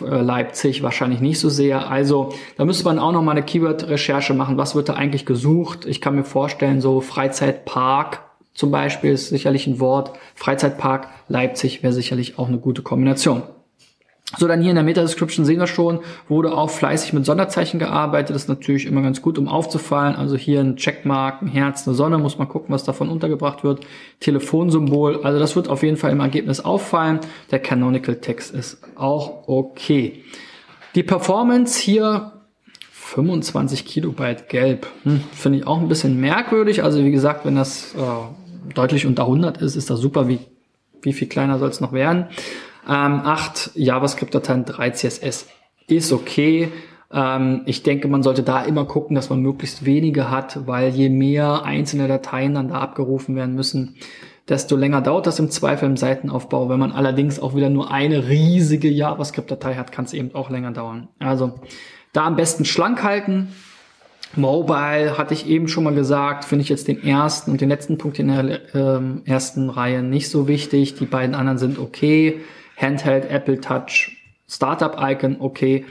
äh, 0.00 0.20
Leipzig 0.20 0.82
wahrscheinlich 0.82 1.20
nicht 1.20 1.40
so 1.40 1.48
sehr. 1.48 1.90
Also 1.90 2.30
da 2.56 2.64
müsste 2.64 2.84
man 2.84 2.98
auch 2.98 3.12
noch 3.12 3.22
mal 3.22 3.32
eine 3.32 3.42
Keyword-Recherche 3.42 4.34
machen. 4.34 4.56
Was 4.56 4.74
wird 4.74 4.88
da 4.88 4.94
eigentlich 4.94 5.26
gesucht? 5.26 5.86
Ich 5.86 6.00
kann 6.00 6.14
mir 6.14 6.24
vorstellen, 6.24 6.80
so 6.80 7.00
Freizeitpark 7.00 8.22
zum 8.54 8.70
Beispiel 8.70 9.12
ist 9.12 9.28
sicherlich 9.28 9.66
ein 9.66 9.80
Wort. 9.80 10.12
Freizeitpark 10.34 11.08
Leipzig 11.28 11.82
wäre 11.82 11.92
sicherlich 11.92 12.38
auch 12.38 12.48
eine 12.48 12.58
gute 12.58 12.82
Kombination. 12.82 13.42
So, 14.36 14.46
dann 14.46 14.60
hier 14.60 14.70
in 14.70 14.74
der 14.74 14.84
Meta-Description 14.84 15.46
sehen 15.46 15.58
wir 15.58 15.66
schon, 15.66 16.00
wurde 16.28 16.52
auch 16.52 16.68
fleißig 16.68 17.14
mit 17.14 17.24
Sonderzeichen 17.24 17.78
gearbeitet. 17.80 18.34
Das 18.34 18.42
ist 18.42 18.48
natürlich 18.48 18.84
immer 18.84 19.00
ganz 19.00 19.22
gut, 19.22 19.38
um 19.38 19.48
aufzufallen. 19.48 20.16
Also 20.16 20.36
hier 20.36 20.60
ein 20.60 20.76
Checkmark, 20.76 21.40
ein 21.40 21.48
Herz, 21.48 21.88
eine 21.88 21.96
Sonne, 21.96 22.18
muss 22.18 22.36
man 22.36 22.46
gucken, 22.46 22.74
was 22.74 22.84
davon 22.84 23.08
untergebracht 23.08 23.64
wird. 23.64 23.86
Telefonsymbol, 24.20 25.22
also 25.22 25.38
das 25.38 25.56
wird 25.56 25.68
auf 25.68 25.82
jeden 25.82 25.96
Fall 25.96 26.12
im 26.12 26.20
Ergebnis 26.20 26.60
auffallen. 26.60 27.20
Der 27.50 27.58
Canonical 27.58 28.16
Text 28.16 28.54
ist 28.54 28.82
auch 28.96 29.48
okay. 29.48 30.24
Die 30.94 31.02
Performance 31.02 31.80
hier 31.80 32.32
25 32.90 33.86
Kilobyte 33.86 34.50
gelb. 34.50 34.88
Hm, 35.04 35.22
Finde 35.32 35.60
ich 35.60 35.66
auch 35.66 35.80
ein 35.80 35.88
bisschen 35.88 36.20
merkwürdig. 36.20 36.84
Also 36.84 37.02
wie 37.02 37.10
gesagt, 37.10 37.46
wenn 37.46 37.56
das 37.56 37.94
äh, 37.94 38.74
deutlich 38.74 39.06
unter 39.06 39.22
100 39.22 39.62
ist, 39.62 39.74
ist 39.74 39.88
das 39.88 40.00
super. 40.00 40.28
Wie, 40.28 40.38
wie 41.00 41.14
viel 41.14 41.28
kleiner 41.28 41.58
soll 41.58 41.70
es 41.70 41.80
noch 41.80 41.94
werden? 41.94 42.26
Ähm, 42.88 43.20
8 43.24 43.72
JavaScript-Dateien, 43.74 44.64
3 44.64 44.90
CSS 44.90 45.46
ist 45.88 46.12
okay. 46.12 46.72
Ähm, 47.12 47.62
ich 47.66 47.82
denke, 47.82 48.08
man 48.08 48.22
sollte 48.22 48.42
da 48.42 48.62
immer 48.62 48.84
gucken, 48.84 49.14
dass 49.14 49.30
man 49.30 49.40
möglichst 49.40 49.84
wenige 49.84 50.30
hat, 50.30 50.66
weil 50.66 50.90
je 50.90 51.08
mehr 51.08 51.64
einzelne 51.64 52.08
Dateien 52.08 52.54
dann 52.54 52.68
da 52.68 52.80
abgerufen 52.80 53.36
werden 53.36 53.54
müssen, 53.54 53.96
desto 54.48 54.76
länger 54.76 55.02
dauert 55.02 55.26
das 55.26 55.38
im 55.38 55.50
Zweifel 55.50 55.86
im 55.86 55.96
Seitenaufbau. 55.96 56.68
Wenn 56.68 56.80
man 56.80 56.92
allerdings 56.92 57.38
auch 57.38 57.54
wieder 57.54 57.68
nur 57.68 57.90
eine 57.90 58.28
riesige 58.28 58.88
JavaScript-Datei 58.88 59.74
hat, 59.74 59.92
kann 59.92 60.06
es 60.06 60.14
eben 60.14 60.34
auch 60.34 60.48
länger 60.48 60.72
dauern. 60.72 61.08
Also 61.18 61.54
da 62.12 62.24
am 62.26 62.36
besten 62.36 62.64
schlank 62.64 63.02
halten. 63.02 63.48
Mobile 64.36 65.16
hatte 65.16 65.34
ich 65.34 65.46
eben 65.48 65.68
schon 65.68 65.84
mal 65.84 65.94
gesagt, 65.94 66.44
finde 66.44 66.62
ich 66.62 66.68
jetzt 66.68 66.88
den 66.88 67.02
ersten 67.02 67.50
und 67.50 67.60
den 67.60 67.68
letzten 67.68 67.96
Punkt 67.96 68.18
in 68.18 68.28
der 68.28 68.74
äh, 68.74 69.00
ersten 69.24 69.70
Reihe 69.70 70.02
nicht 70.02 70.28
so 70.30 70.48
wichtig. 70.48 70.94
Die 70.94 71.06
beiden 71.06 71.34
anderen 71.34 71.58
sind 71.58 71.78
okay. 71.78 72.40
Handheld, 72.80 73.30
Apple 73.30 73.60
Touch, 73.60 74.16
Startup-Icon, 74.48 75.36
okay. 75.40 75.84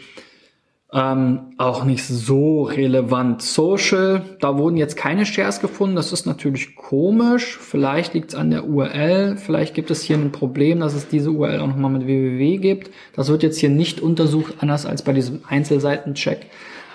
Ähm, 0.93 1.53
auch 1.57 1.83
nicht 1.83 2.05
so 2.05 2.63
relevant. 2.63 3.41
Social, 3.41 4.23
da 4.39 4.57
wurden 4.57 4.77
jetzt 4.77 4.95
keine 4.95 5.25
Shares 5.25 5.59
gefunden. 5.59 5.97
Das 5.97 6.13
ist 6.13 6.25
natürlich 6.25 6.77
komisch. 6.77 7.57
Vielleicht 7.57 8.13
liegt 8.13 8.29
es 8.29 8.35
an 8.35 8.51
der 8.51 8.65
URL. 8.65 9.35
Vielleicht 9.35 9.73
gibt 9.73 9.91
es 9.91 10.01
hier 10.01 10.15
ein 10.15 10.31
Problem, 10.31 10.79
dass 10.79 10.93
es 10.93 11.09
diese 11.09 11.31
URL 11.31 11.59
auch 11.59 11.67
nochmal 11.67 11.91
mit 11.91 12.07
www 12.07 12.57
gibt. 12.57 12.91
Das 13.13 13.27
wird 13.27 13.43
jetzt 13.43 13.59
hier 13.59 13.69
nicht 13.69 13.99
untersucht, 13.99 14.55
anders 14.59 14.85
als 14.85 15.01
bei 15.01 15.11
diesem 15.11 15.41
Einzelseitencheck. 15.45 16.45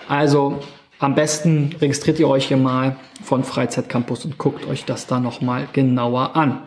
Also 0.08 0.60
am 0.98 1.14
besten 1.14 1.76
registriert 1.78 2.18
ihr 2.18 2.28
euch 2.28 2.46
hier 2.46 2.56
mal 2.56 2.96
von 3.22 3.44
Freizeitcampus 3.44 4.24
und 4.24 4.38
guckt 4.38 4.66
euch 4.68 4.86
das 4.86 5.06
da 5.06 5.20
nochmal 5.20 5.68
genauer 5.72 6.34
an. 6.34 6.62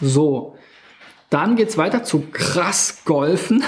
So, 0.00 0.56
dann 1.32 1.56
geht's 1.56 1.78
weiter 1.78 2.02
zu 2.02 2.24
krass 2.32 3.04
Golfen. 3.04 3.62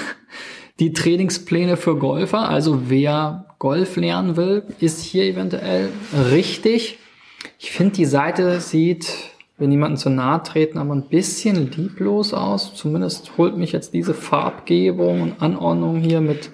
Die 0.80 0.92
Trainingspläne 0.92 1.76
für 1.76 1.96
Golfer. 1.96 2.48
Also 2.48 2.90
wer 2.90 3.46
Golf 3.58 3.96
lernen 3.96 4.36
will, 4.36 4.64
ist 4.80 5.00
hier 5.00 5.24
eventuell 5.24 5.88
richtig. 6.32 6.98
Ich 7.58 7.70
finde, 7.70 7.94
die 7.94 8.04
Seite 8.04 8.60
sieht, 8.60 9.12
wenn 9.56 9.70
niemanden 9.70 9.96
zu 9.96 10.10
nahe 10.10 10.42
treten, 10.42 10.78
aber 10.78 10.94
ein 10.94 11.08
bisschen 11.08 11.70
lieblos 11.70 12.34
aus. 12.34 12.74
Zumindest 12.74 13.38
holt 13.38 13.56
mich 13.56 13.72
jetzt 13.72 13.94
diese 13.94 14.14
Farbgebung 14.14 15.22
und 15.22 15.40
Anordnung 15.40 16.00
hier 16.00 16.20
mit 16.20 16.50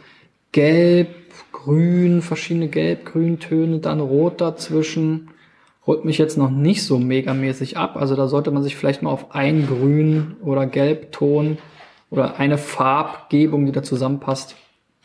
Gelb, 0.53 1.09
Grün, 1.53 2.23
verschiedene 2.23 2.69
Gelb-Grün-Töne, 2.69 3.79
dann 3.79 4.01
Rot 4.01 4.41
dazwischen 4.41 5.31
holt 5.87 6.05
mich 6.05 6.19
jetzt 6.19 6.37
noch 6.37 6.51
nicht 6.51 6.85
so 6.85 6.99
megamäßig 6.99 7.77
ab. 7.77 7.97
Also 7.97 8.17
da 8.17 8.29
sollte 8.29 8.51
man 8.51 8.63
sich 8.63 8.77
vielleicht 8.77 9.03
mal 9.03 9.11
auf 9.11 9.35
einen 9.35 9.67
Grün- 9.67 10.37
oder 10.43 10.67
Gelbton 10.67 11.59
oder 12.11 12.39
eine 12.39 12.59
Farbgebung, 12.59 13.67
die 13.67 13.73
da 13.73 13.83
zusammenpasst, 13.83 14.57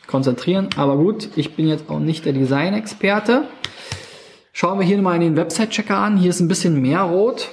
konzentrieren. 0.06 0.68
Aber 0.76 0.96
gut, 0.96 1.30
ich 1.36 1.56
bin 1.56 1.68
jetzt 1.68 1.90
auch 1.90 1.98
nicht 1.98 2.24
der 2.24 2.32
Design-Experte. 2.32 3.44
Schauen 4.52 4.78
wir 4.78 4.86
hier 4.86 5.00
mal 5.02 5.14
in 5.16 5.20
den 5.22 5.36
Website-Checker 5.36 5.96
an. 5.96 6.16
Hier 6.16 6.30
ist 6.30 6.40
ein 6.40 6.48
bisschen 6.48 6.80
mehr 6.80 7.02
rot. 7.02 7.50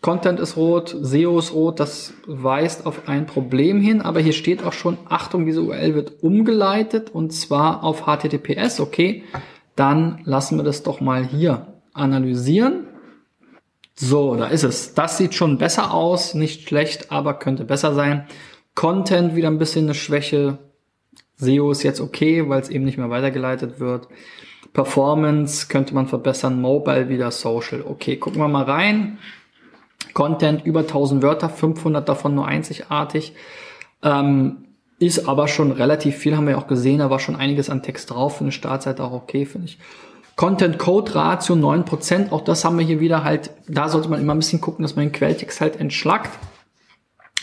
Content 0.00 0.38
ist 0.38 0.58
rot, 0.58 0.94
SEO 1.00 1.38
ist 1.38 1.54
rot, 1.54 1.80
das 1.80 2.12
weist 2.26 2.84
auf 2.84 3.08
ein 3.08 3.24
Problem 3.24 3.80
hin, 3.80 4.02
aber 4.02 4.20
hier 4.20 4.34
steht 4.34 4.62
auch 4.62 4.74
schon, 4.74 4.98
Achtung, 5.08 5.46
diese 5.46 5.62
URL 5.62 5.94
wird 5.94 6.22
umgeleitet 6.22 7.08
und 7.14 7.32
zwar 7.32 7.82
auf 7.82 8.02
HTTPS, 8.02 8.80
okay, 8.80 9.24
dann 9.76 10.20
lassen 10.24 10.58
wir 10.58 10.62
das 10.62 10.82
doch 10.82 11.00
mal 11.00 11.24
hier 11.24 11.73
analysieren. 11.94 12.86
So, 13.94 14.34
da 14.34 14.48
ist 14.48 14.64
es. 14.64 14.94
Das 14.94 15.18
sieht 15.18 15.34
schon 15.34 15.56
besser 15.56 15.94
aus, 15.94 16.34
nicht 16.34 16.68
schlecht, 16.68 17.12
aber 17.12 17.34
könnte 17.34 17.64
besser 17.64 17.94
sein. 17.94 18.26
Content 18.74 19.36
wieder 19.36 19.48
ein 19.48 19.58
bisschen 19.58 19.86
eine 19.86 19.94
Schwäche. 19.94 20.58
SEO 21.36 21.70
ist 21.70 21.82
jetzt 21.82 22.00
okay, 22.00 22.48
weil 22.48 22.60
es 22.60 22.68
eben 22.68 22.84
nicht 22.84 22.98
mehr 22.98 23.10
weitergeleitet 23.10 23.80
wird. 23.80 24.08
Performance 24.72 25.68
könnte 25.68 25.94
man 25.94 26.08
verbessern. 26.08 26.60
Mobile 26.60 27.08
wieder 27.08 27.30
Social. 27.30 27.82
Okay, 27.82 28.16
gucken 28.16 28.40
wir 28.40 28.48
mal 28.48 28.64
rein. 28.64 29.18
Content 30.12 30.64
über 30.64 30.80
1000 30.80 31.22
Wörter, 31.22 31.48
500 31.48 32.08
davon 32.08 32.34
nur 32.34 32.46
einzigartig. 32.46 33.34
Ähm, 34.02 34.64
ist 34.98 35.28
aber 35.28 35.48
schon 35.48 35.72
relativ 35.72 36.16
viel, 36.16 36.36
haben 36.36 36.46
wir 36.46 36.58
auch 36.58 36.66
gesehen. 36.66 36.98
Da 36.98 37.10
war 37.10 37.18
schon 37.18 37.36
einiges 37.36 37.70
an 37.70 37.82
Text 37.82 38.10
drauf. 38.10 38.38
Für 38.38 38.44
eine 38.44 38.52
Startseite 38.52 39.02
auch 39.04 39.12
okay, 39.12 39.46
finde 39.46 39.68
ich. 39.68 39.78
Content-Code-Ratio 40.36 41.54
9%, 41.54 42.32
auch 42.32 42.42
das 42.42 42.64
haben 42.64 42.78
wir 42.78 42.84
hier 42.84 43.00
wieder 43.00 43.22
halt, 43.22 43.50
da 43.68 43.88
sollte 43.88 44.08
man 44.08 44.20
immer 44.20 44.34
ein 44.34 44.38
bisschen 44.38 44.60
gucken, 44.60 44.82
dass 44.82 44.96
man 44.96 45.06
den 45.06 45.12
Quelltext 45.12 45.60
halt 45.60 45.78
entschlackt. 45.78 46.30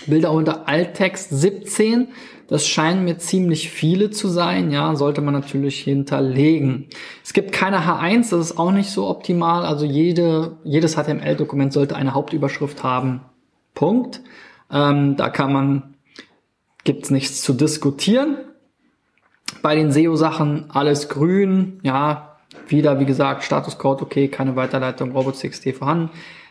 Bilder 0.07 0.31
unter 0.31 0.67
Alttext 0.67 1.29
17, 1.29 2.07
das 2.47 2.67
scheinen 2.67 3.05
mir 3.05 3.17
ziemlich 3.17 3.69
viele 3.69 4.09
zu 4.09 4.27
sein, 4.27 4.71
ja, 4.71 4.95
sollte 4.95 5.21
man 5.21 5.33
natürlich 5.33 5.79
hinterlegen. 5.79 6.87
Es 7.23 7.33
gibt 7.33 7.51
keine 7.51 7.85
H1, 7.85 8.31
das 8.31 8.51
ist 8.51 8.57
auch 8.57 8.71
nicht 8.71 8.89
so 8.89 9.07
optimal, 9.07 9.63
also 9.65 9.85
jede, 9.85 10.57
jedes 10.63 10.95
HTML-Dokument 10.95 11.71
sollte 11.71 11.95
eine 11.95 12.13
Hauptüberschrift 12.13 12.83
haben. 12.83 13.21
Punkt. 13.73 14.21
Ähm, 14.69 15.15
da 15.15 15.29
kann 15.29 15.53
man, 15.53 15.95
gibt's 16.83 17.09
nichts 17.09 17.41
zu 17.41 17.53
diskutieren. 17.53 18.37
Bei 19.61 19.75
den 19.75 19.91
SEO-Sachen 19.91 20.71
alles 20.71 21.09
grün, 21.09 21.79
ja, 21.83 22.30
wieder, 22.71 22.99
wie 22.99 23.05
gesagt, 23.05 23.43
Statuscode 23.43 24.01
okay, 24.01 24.27
keine 24.27 24.55
Weiterleitung, 24.55 25.11
Robots.txt 25.11 25.73
vorhanden. 25.77 26.09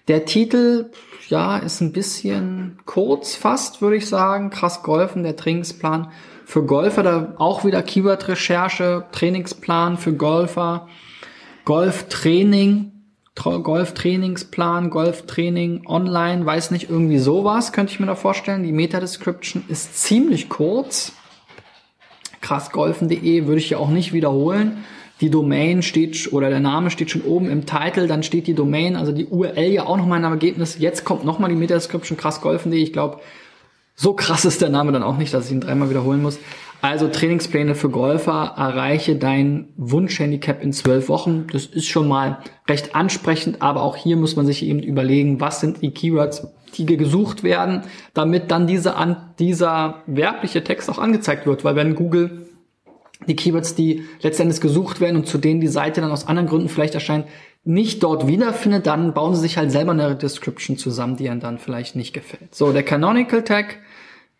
Der 0.08 0.24
Titel, 0.24 0.90
ja, 1.28 1.58
ist 1.58 1.80
ein 1.80 1.92
bisschen 1.92 2.78
kurz 2.84 3.36
fast, 3.36 3.82
würde 3.82 3.96
ich 3.96 4.08
sagen. 4.08 4.50
Krass 4.50 4.82
Golfen, 4.82 5.22
der 5.22 5.36
Trainingsplan 5.36 6.10
für 6.44 6.64
Golfer, 6.64 7.02
da 7.02 7.34
auch 7.38 7.64
wieder 7.64 7.82
Keyword-Recherche, 7.82 9.04
Trainingsplan 9.12 9.98
für 9.98 10.12
Golfer, 10.14 10.88
Golftraining, 11.64 12.90
Golftrainingsplan, 13.36 14.90
Golftraining 14.90 15.86
online, 15.86 16.44
weiß 16.44 16.72
nicht, 16.72 16.90
irgendwie 16.90 17.18
sowas, 17.18 17.72
könnte 17.72 17.92
ich 17.92 18.00
mir 18.00 18.06
da 18.06 18.16
vorstellen. 18.16 18.64
Die 18.64 18.72
Meta-Description 18.72 19.64
ist 19.68 20.02
ziemlich 20.02 20.48
kurz. 20.48 21.12
Krassgolfen.de 22.40 23.46
würde 23.46 23.58
ich 23.60 23.68
hier 23.68 23.78
auch 23.78 23.90
nicht 23.90 24.12
wiederholen 24.12 24.84
die 25.20 25.30
Domain 25.30 25.82
steht 25.82 26.32
oder 26.32 26.48
der 26.48 26.60
Name 26.60 26.90
steht 26.90 27.10
schon 27.10 27.22
oben 27.22 27.50
im 27.50 27.66
Titel, 27.66 28.06
dann 28.06 28.22
steht 28.22 28.46
die 28.46 28.54
Domain, 28.54 28.96
also 28.96 29.12
die 29.12 29.26
URL 29.26 29.70
ja 29.70 29.86
auch 29.86 29.96
nochmal 29.96 30.18
einem 30.18 30.32
Ergebnis. 30.32 30.78
Jetzt 30.78 31.04
kommt 31.04 31.24
nochmal 31.24 31.50
die 31.50 31.56
Meta-Description, 31.56 32.16
krass 32.16 32.40
golfen.de. 32.40 32.80
Ich 32.80 32.92
glaube, 32.92 33.20
so 33.94 34.14
krass 34.14 34.44
ist 34.46 34.62
der 34.62 34.70
Name 34.70 34.92
dann 34.92 35.02
auch 35.02 35.18
nicht, 35.18 35.34
dass 35.34 35.46
ich 35.46 35.52
ihn 35.52 35.60
dreimal 35.60 35.90
wiederholen 35.90 36.22
muss. 36.22 36.38
Also 36.82 37.08
Trainingspläne 37.08 37.74
für 37.74 37.90
Golfer, 37.90 38.54
erreiche 38.56 39.16
dein 39.16 39.68
Wunschhandicap 39.76 40.62
in 40.62 40.72
zwölf 40.72 41.10
Wochen. 41.10 41.46
Das 41.52 41.66
ist 41.66 41.88
schon 41.88 42.08
mal 42.08 42.38
recht 42.66 42.94
ansprechend, 42.94 43.60
aber 43.60 43.82
auch 43.82 43.96
hier 43.96 44.16
muss 44.16 44.36
man 44.36 44.46
sich 44.46 44.62
eben 44.62 44.82
überlegen, 44.82 45.40
was 45.40 45.60
sind 45.60 45.82
die 45.82 45.90
Keywords, 45.90 46.46
die 46.78 46.86
gesucht 46.86 47.42
werden, 47.42 47.82
damit 48.14 48.50
dann 48.50 48.66
diese, 48.66 48.96
an, 48.96 49.34
dieser 49.38 49.96
werbliche 50.06 50.64
Text 50.64 50.88
auch 50.88 50.98
angezeigt 50.98 51.46
wird. 51.46 51.64
Weil 51.64 51.76
wenn 51.76 51.94
Google 51.94 52.46
die 53.26 53.36
Keywords, 53.36 53.74
die 53.74 54.04
letztendlich 54.22 54.60
gesucht 54.60 55.00
werden 55.00 55.16
und 55.16 55.26
zu 55.26 55.38
denen 55.38 55.60
die 55.60 55.68
Seite 55.68 56.00
dann 56.00 56.10
aus 56.10 56.26
anderen 56.26 56.48
Gründen 56.48 56.68
vielleicht 56.68 56.94
erscheint, 56.94 57.26
nicht 57.64 58.02
dort 58.02 58.26
wiederfindet, 58.26 58.86
dann 58.86 59.12
bauen 59.12 59.34
sie 59.34 59.42
sich 59.42 59.58
halt 59.58 59.70
selber 59.70 59.92
eine 59.92 60.16
Description 60.16 60.78
zusammen, 60.78 61.16
die 61.16 61.26
ihnen 61.26 61.40
dann 61.40 61.58
vielleicht 61.58 61.94
nicht 61.94 62.14
gefällt. 62.14 62.54
So, 62.54 62.72
der 62.72 62.82
Canonical 62.82 63.44
Tag 63.44 63.78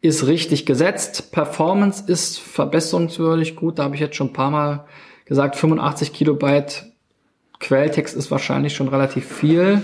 ist 0.01 0.27
richtig 0.27 0.65
gesetzt. 0.65 1.31
Performance 1.31 2.11
ist 2.11 2.39
verbesserungswürdig 2.39 3.57
gut. 3.57 3.79
Da 3.79 3.85
habe 3.85 3.95
ich 3.95 4.01
jetzt 4.01 4.17
schon 4.17 4.29
ein 4.29 4.33
paar 4.33 4.51
Mal 4.51 4.87
gesagt, 5.27 5.57
85 5.57 6.13
Kilobyte 6.13 6.87
Quelltext 7.61 8.17
ist 8.17 8.31
wahrscheinlich 8.31 8.75
schon 8.75 8.89
relativ 8.89 9.27
viel. 9.27 9.83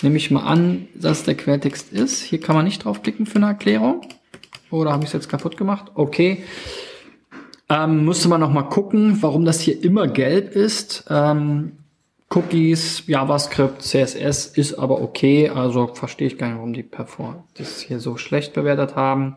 Nehme 0.00 0.16
ich 0.16 0.30
mal 0.30 0.44
an, 0.44 0.88
dass 0.94 1.24
der 1.24 1.34
Quelltext 1.34 1.92
ist. 1.92 2.22
Hier 2.22 2.40
kann 2.40 2.56
man 2.56 2.64
nicht 2.64 2.84
draufklicken 2.84 3.26
für 3.26 3.36
eine 3.36 3.46
Erklärung. 3.46 4.00
Oder 4.70 4.92
habe 4.92 5.04
ich 5.04 5.10
es 5.10 5.12
jetzt 5.12 5.28
kaputt 5.28 5.58
gemacht? 5.58 5.92
Okay. 5.94 6.42
Ähm, 7.68 8.04
müsste 8.04 8.28
man 8.28 8.40
noch 8.40 8.52
mal 8.52 8.62
gucken, 8.62 9.18
warum 9.22 9.44
das 9.44 9.60
hier 9.60 9.82
immer 9.82 10.08
gelb 10.08 10.54
ist. 10.54 11.04
Ähm, 11.08 11.72
Cookies, 12.34 13.04
JavaScript, 13.06 13.82
CSS 13.82 14.46
ist 14.46 14.74
aber 14.78 15.00
okay. 15.00 15.50
Also 15.50 15.88
verstehe 15.88 16.26
ich 16.26 16.38
gar 16.38 16.48
nicht, 16.48 16.56
warum 16.56 16.72
die 16.72 16.82
Perform 16.82 17.44
das 17.54 17.80
hier 17.80 18.00
so 18.00 18.16
schlecht 18.16 18.54
bewertet 18.54 18.96
haben. 18.96 19.36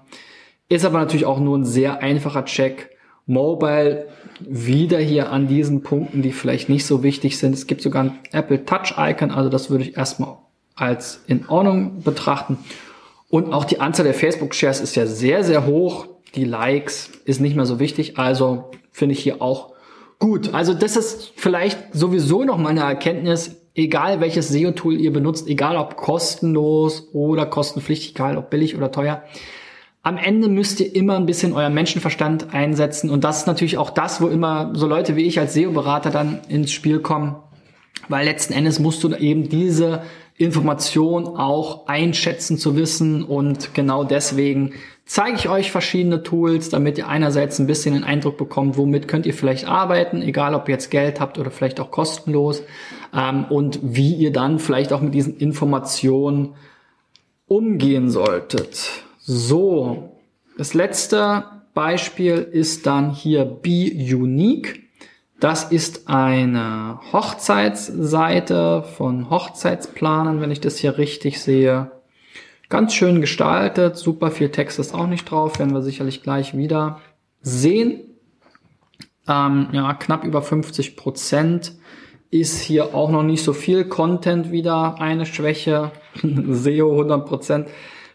Ist 0.70 0.86
aber 0.86 1.00
natürlich 1.00 1.26
auch 1.26 1.40
nur 1.40 1.58
ein 1.58 1.66
sehr 1.66 2.02
einfacher 2.02 2.46
Check. 2.46 2.92
Mobile 3.28 4.08
wieder 4.40 5.00
hier 5.00 5.32
an 5.32 5.48
diesen 5.48 5.82
Punkten, 5.82 6.22
die 6.22 6.32
vielleicht 6.32 6.70
nicht 6.70 6.86
so 6.86 7.02
wichtig 7.04 7.38
sind. 7.38 7.54
Es 7.54 7.68
gibt 7.68 7.82
sogar 7.82 8.04
ein 8.04 8.20
Apple 8.32 8.66
Touch 8.66 8.94
Icon, 8.98 9.32
also 9.32 9.50
das 9.50 9.70
würde 9.70 9.84
ich 9.84 9.98
erstmal 9.98 10.38
als 10.76 11.24
in 11.28 11.48
Ordnung 11.48 12.04
betrachten. 12.04 12.60
Und 13.30 13.52
auch 13.52 13.66
die 13.66 13.80
Anzahl 13.80 14.06
der 14.06 14.14
Facebook 14.14 14.54
Shares 14.54 14.80
ist 14.80 14.96
ja 14.96 15.08
sehr, 15.08 15.44
sehr 15.44 15.66
hoch 15.66 16.08
die 16.34 16.46
Likes 16.46 17.12
ist 17.26 17.40
nicht 17.40 17.56
mehr 17.56 17.66
so 17.66 17.80
wichtig. 17.80 18.18
Also 18.18 18.72
finde 18.92 19.14
ich 19.14 19.20
hier 19.20 19.42
auch 19.42 19.74
gut. 20.20 20.54
Also 20.54 20.74
das 20.74 20.96
ist 20.96 21.34
vielleicht 21.36 21.94
sowieso 21.94 22.44
noch 22.44 22.58
mal 22.58 22.70
eine 22.70 22.82
Erkenntnis, 22.82 23.58
egal 23.76 24.22
welches 24.22 24.50
SEO-Tool 24.50 25.00
ihr 25.00 25.14
benutzt, 25.14 25.48
egal 25.48 25.78
ob 25.78 25.98
kostenlos 25.98 27.10
oder 27.14 27.46
kostenpflichtig, 27.46 28.12
egal 28.12 28.38
ob 28.38 28.50
billig 28.50 28.76
oder 28.76 28.92
teuer. 28.92 29.24
Am 30.02 30.18
Ende 30.18 30.48
müsst 30.48 30.80
ihr 30.80 30.96
immer 30.96 31.16
ein 31.16 31.26
bisschen 31.26 31.54
euer 31.54 31.70
Menschenverstand 31.70 32.54
einsetzen. 32.54 33.10
Und 33.10 33.24
das 33.24 33.40
ist 33.40 33.48
natürlich 33.48 33.78
auch 33.78 33.90
das, 33.90 34.22
wo 34.22 34.28
immer 34.28 34.72
so 34.76 34.88
Leute 34.88 35.16
wie 35.16 35.24
ich 35.24 35.40
als 35.40 35.56
SEO-Berater 35.56 36.12
dann 36.12 36.42
ins 36.48 36.72
Spiel 36.72 37.00
kommen. 37.00 37.38
Weil 38.08 38.26
letzten 38.26 38.54
Endes 38.54 38.80
musst 38.80 39.04
du 39.04 39.16
eben 39.16 39.50
diese 39.50 40.04
Information 40.38 41.26
auch 41.26 41.88
einschätzen 41.88 42.60
zu 42.60 42.76
wissen. 42.76 43.24
Und 43.24 43.74
genau 43.74 44.04
deswegen 44.04 44.74
zeige 45.06 45.38
ich 45.38 45.50
euch 45.50 45.72
verschiedene 45.72 46.24
Tools, 46.24 46.70
damit 46.70 46.98
ihr 46.98 47.08
einerseits 47.08 47.60
ein 47.60 47.68
bisschen 47.68 47.94
den 47.94 48.04
Eindruck 48.04 48.38
bekommt, 48.38 48.78
womit 48.78 49.08
könnt 49.08 49.26
ihr 49.26 49.34
vielleicht 49.34 49.68
arbeiten, 49.68 50.22
egal 50.22 50.56
ob 50.56 50.68
ihr 50.68 50.74
jetzt 50.74 50.90
Geld 50.90 51.20
habt 51.20 51.38
oder 51.38 51.52
vielleicht 51.52 51.80
auch 51.80 51.92
kostenlos, 51.92 52.64
ähm, 53.14 53.46
und 53.50 53.80
wie 53.84 54.14
ihr 54.16 54.32
dann 54.32 54.60
vielleicht 54.60 54.92
auch 54.92 55.02
mit 55.02 55.14
diesen 55.14 55.38
Informationen 55.38 56.56
umgehen 57.48 58.10
solltet. 58.10 58.90
So, 59.20 60.18
das 60.58 60.74
letzte 60.74 61.46
Beispiel 61.74 62.38
ist 62.38 62.88
dann 62.88 63.12
hier 63.12 63.46
Be 63.46 63.92
Unique. 63.94 64.84
Das 65.40 65.66
ist 65.66 66.08
eine 66.08 67.00
Hochzeitsseite 67.12 68.84
von 68.98 69.30
Hochzeitsplanern, 69.30 70.42
wenn 70.42 70.52
ich 70.52 70.62
das 70.62 70.78
hier 70.78 70.98
richtig 70.98 71.42
sehe. 71.42 71.92
Ganz 72.70 72.94
schön 72.94 73.22
gestaltet, 73.22 73.98
super 73.98 74.32
viel 74.32 74.50
Text 74.50 74.80
ist 74.80 74.94
auch 74.94 75.08
nicht 75.08 75.30
drauf, 75.30 75.60
werden 75.60 75.74
wir 75.74 75.82
sicherlich 75.82 76.24
gleich 76.24 76.58
wieder 76.58 77.00
sehen. 77.42 78.02
Ähm, 79.28 79.70
ja, 79.72 79.94
knapp 79.94 80.24
über 80.24 80.42
50 80.42 80.96
Prozent 80.96 81.74
ist 82.32 82.60
hier 82.60 82.94
auch 82.96 83.10
noch 83.12 83.24
nicht 83.24 83.44
so 83.44 83.54
viel 83.54 83.86
Content 83.86 84.52
wieder 84.52 85.00
eine 85.00 85.26
Schwäche. 85.26 85.92
SEO 86.22 86.92
100 86.92 87.26
Prozent. 87.26 87.68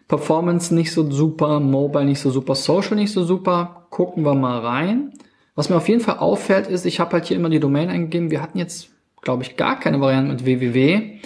Performance 0.09 0.75
nicht 0.75 0.93
so 0.93 1.09
super, 1.09 1.61
Mobile 1.61 2.05
nicht 2.05 2.21
so 2.21 2.31
super, 2.31 2.55
Social 2.55 2.97
nicht 2.97 3.13
so 3.13 3.25
super. 3.25 3.87
Gucken 3.91 4.25
wir 4.25 4.35
mal 4.35 4.59
rein. 4.59 5.13
Was 5.55 5.69
mir 5.71 5.77
auf 5.77 5.89
jeden 5.89 6.01
Fall 6.01 6.19
auffällt, 6.19 6.67
ist, 6.67 6.87
ich 6.87 7.01
habe 7.01 7.13
halt 7.13 7.27
hier 7.27 7.37
immer 7.37 7.51
die 7.51 7.61
Domain 7.61 7.89
eingegeben. 7.89 8.31
Wir 8.31 8.43
hatten 8.43 8.59
jetzt, 8.59 8.89
glaube 9.23 9.43
ich, 9.43 9.57
gar 9.57 9.79
keine 9.79 10.01
Variante 10.01 10.33
mit 10.33 10.45
www. 10.45 11.21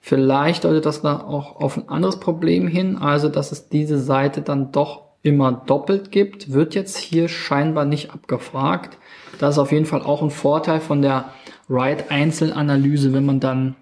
Vielleicht 0.00 0.64
deutet 0.64 0.86
das 0.86 1.02
da 1.02 1.20
auch 1.20 1.56
auf 1.56 1.76
ein 1.76 1.88
anderes 1.88 2.18
Problem 2.18 2.66
hin, 2.66 2.96
also 2.96 3.28
dass 3.28 3.52
es 3.52 3.68
diese 3.68 3.98
Seite 3.98 4.40
dann 4.40 4.72
doch 4.72 5.02
immer 5.22 5.52
doppelt 5.52 6.10
gibt, 6.10 6.52
wird 6.52 6.74
jetzt 6.74 6.96
hier 6.96 7.28
scheinbar 7.28 7.84
nicht 7.84 8.10
abgefragt. 8.12 8.96
Das 9.38 9.54
ist 9.54 9.58
auf 9.58 9.72
jeden 9.72 9.84
Fall 9.84 10.02
auch 10.02 10.22
ein 10.22 10.30
Vorteil 10.30 10.80
von 10.80 11.02
der 11.02 11.26
Write-Einzelanalyse, 11.68 13.12
wenn 13.12 13.26
man 13.26 13.40
dann 13.40 13.76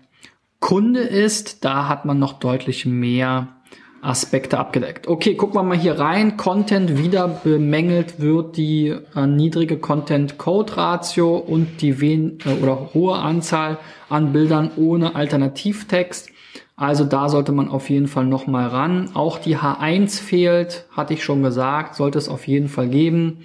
Kunde 0.60 1.00
ist. 1.00 1.64
Da 1.64 1.88
hat 1.88 2.04
man 2.04 2.18
noch 2.18 2.34
deutlich 2.34 2.84
mehr 2.84 3.48
Aspekte 4.00 4.58
abgedeckt. 4.58 5.08
Okay, 5.08 5.34
gucken 5.34 5.56
wir 5.56 5.62
mal 5.62 5.76
hier 5.76 5.98
rein. 5.98 6.36
Content 6.36 6.98
wieder 6.98 7.26
bemängelt 7.28 8.20
wird 8.20 8.56
die 8.56 8.94
äh, 9.14 9.26
niedrige 9.26 9.78
Content-Code-Ratio 9.78 11.36
und 11.36 11.82
die 11.82 12.00
wen 12.00 12.38
äh, 12.44 12.62
oder 12.62 12.90
hohe 12.94 13.16
Anzahl 13.16 13.78
an 14.08 14.32
Bildern 14.32 14.70
ohne 14.76 15.14
Alternativtext. 15.16 16.30
Also 16.76 17.04
da 17.04 17.28
sollte 17.28 17.50
man 17.50 17.68
auf 17.68 17.90
jeden 17.90 18.06
Fall 18.06 18.26
noch 18.26 18.46
mal 18.46 18.68
ran. 18.68 19.10
Auch 19.14 19.38
die 19.38 19.56
H1 19.56 20.22
fehlt, 20.22 20.84
hatte 20.92 21.14
ich 21.14 21.24
schon 21.24 21.42
gesagt, 21.42 21.96
sollte 21.96 22.18
es 22.18 22.28
auf 22.28 22.46
jeden 22.46 22.68
Fall 22.68 22.88
geben. 22.88 23.38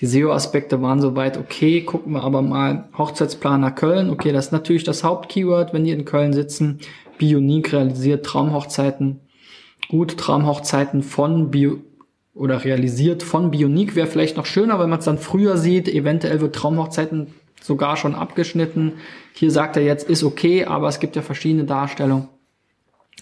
Die 0.00 0.06
SEO-Aspekte 0.06 0.82
waren 0.82 1.00
soweit 1.00 1.38
okay. 1.38 1.82
Gucken 1.82 2.14
wir 2.14 2.24
aber 2.24 2.42
mal 2.42 2.88
Hochzeitsplaner 2.98 3.70
Köln. 3.70 4.10
Okay, 4.10 4.32
das 4.32 4.46
ist 4.46 4.52
natürlich 4.52 4.82
das 4.82 5.04
Hauptkeyword, 5.04 5.72
wenn 5.72 5.84
die 5.84 5.92
in 5.92 6.04
Köln 6.04 6.32
sitzen. 6.32 6.80
Bionique 7.18 7.72
realisiert 7.72 8.26
Traumhochzeiten 8.26 9.20
gut 9.90 10.16
Traumhochzeiten 10.18 11.02
von 11.02 11.50
Bio 11.50 11.78
oder 12.32 12.64
realisiert 12.64 13.24
von 13.24 13.50
Bionique 13.50 13.96
wäre 13.96 14.06
vielleicht 14.06 14.36
noch 14.36 14.46
schöner, 14.46 14.78
wenn 14.78 14.88
man 14.88 15.00
es 15.00 15.04
dann 15.04 15.18
früher 15.18 15.56
sieht. 15.56 15.88
Eventuell 15.88 16.40
wird 16.40 16.54
Traumhochzeiten 16.54 17.26
sogar 17.60 17.96
schon 17.96 18.14
abgeschnitten. 18.14 18.92
Hier 19.34 19.50
sagt 19.50 19.76
er 19.76 19.82
jetzt, 19.82 20.08
ist 20.08 20.22
okay, 20.22 20.64
aber 20.64 20.88
es 20.88 21.00
gibt 21.00 21.16
ja 21.16 21.22
verschiedene 21.22 21.64
Darstellungen. 21.64 22.28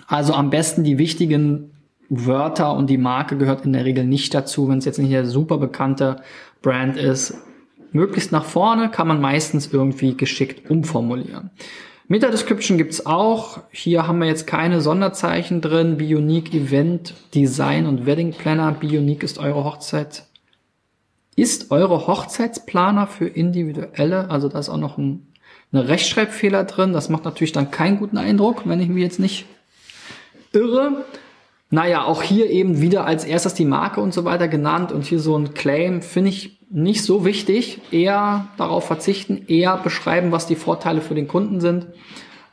Also 0.07 0.35
am 0.35 0.51
besten 0.51 0.85
die 0.85 0.99
wichtigen 0.99 1.71
Wörter 2.11 2.75
und 2.75 2.89
die 2.91 2.99
Marke 2.99 3.39
gehört 3.39 3.65
in 3.65 3.73
der 3.73 3.87
Regel 3.87 4.05
nicht 4.05 4.35
dazu. 4.35 4.69
Wenn 4.69 4.79
es 4.79 4.85
jetzt 4.85 4.99
nicht 4.99 5.15
eine 5.15 5.27
super 5.27 5.57
bekannte 5.57 6.17
Brand 6.61 6.99
ist, 6.99 7.35
möglichst 7.93 8.31
nach 8.31 8.45
vorne 8.45 8.91
kann 8.91 9.09
man 9.09 9.23
meistens 9.23 9.73
irgendwie 9.73 10.17
geschickt 10.17 10.71
umformulieren. 10.71 11.51
Meta-Description 12.11 12.79
gibt's 12.79 13.05
auch. 13.05 13.61
Hier 13.71 14.07
haben 14.07 14.21
wir 14.21 14.27
jetzt 14.27 14.47
keine 14.47 14.81
Sonderzeichen 14.81 15.61
drin. 15.61 15.99
Bionique 15.99 16.55
Event 16.55 17.12
Design 17.35 17.85
und 17.85 18.07
Wedding 18.07 18.33
Planner. 18.33 18.73
Bionique 18.73 19.23
ist 19.23 19.37
eure 19.37 19.62
Hochzeit. 19.62 20.25
Ist 21.37 21.71
eure 21.71 22.07
Hochzeitsplaner 22.07 23.07
für 23.07 23.27
individuelle, 23.27 24.31
also 24.31 24.49
da 24.49 24.59
ist 24.59 24.71
auch 24.71 24.79
noch 24.79 24.97
ein, 24.97 25.27
eine 25.71 25.87
Rechtschreibfehler 25.87 26.64
drin. 26.64 26.94
Das 26.94 27.11
macht 27.11 27.27
natürlich 27.27 27.53
dann 27.53 27.71
keinen 27.71 27.99
guten 27.99 28.16
Eindruck, 28.16 28.66
wenn 28.66 28.81
ich 28.81 28.88
mich 28.88 29.03
jetzt 29.03 29.21
nicht 29.21 29.44
irre. 30.53 31.05
Naja, 31.71 32.05
auch 32.05 32.23
hier 32.23 32.49
eben 32.51 32.81
wieder 32.81 33.07
als 33.07 33.25
erstes 33.25 33.55
die 33.55 33.67
Marke 33.67 34.01
und 34.01 34.15
so 34.15 34.25
weiter 34.25 34.49
genannt 34.49 34.91
und 34.91 35.05
hier 35.05 35.21
so 35.21 35.37
ein 35.37 35.53
Claim 35.53 36.01
finde 36.01 36.31
ich 36.31 36.59
nicht 36.71 37.03
so 37.03 37.25
wichtig. 37.25 37.81
Eher 37.91 38.49
darauf 38.57 38.87
verzichten, 38.87 39.45
eher 39.49 39.77
beschreiben, 39.77 40.33
was 40.33 40.47
die 40.47 40.57
Vorteile 40.57 41.01
für 41.01 41.15
den 41.15 41.29
Kunden 41.29 41.61
sind 41.61 41.89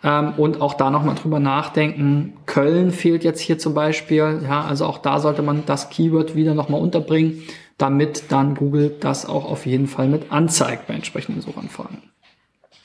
ähm, 0.03 0.33
und 0.37 0.61
auch 0.61 0.73
da 0.73 0.89
nochmal 0.89 1.15
drüber 1.15 1.39
nachdenken. 1.39 2.33
Köln 2.45 2.91
fehlt 2.91 3.23
jetzt 3.23 3.39
hier 3.39 3.57
zum 3.57 3.73
Beispiel. 3.73 4.41
Ja, 4.43 4.63
also 4.65 4.85
auch 4.85 4.97
da 4.97 5.19
sollte 5.19 5.41
man 5.41 5.63
das 5.65 5.89
Keyword 5.89 6.35
wieder 6.35 6.53
nochmal 6.53 6.81
unterbringen, 6.81 7.43
damit 7.77 8.31
dann 8.31 8.55
Google 8.55 8.95
das 8.99 9.25
auch 9.25 9.45
auf 9.45 9.65
jeden 9.65 9.87
Fall 9.87 10.07
mit 10.07 10.31
anzeigt 10.31 10.87
bei 10.87 10.93
entsprechenden 10.93 11.41
Suchanfragen. 11.41 12.03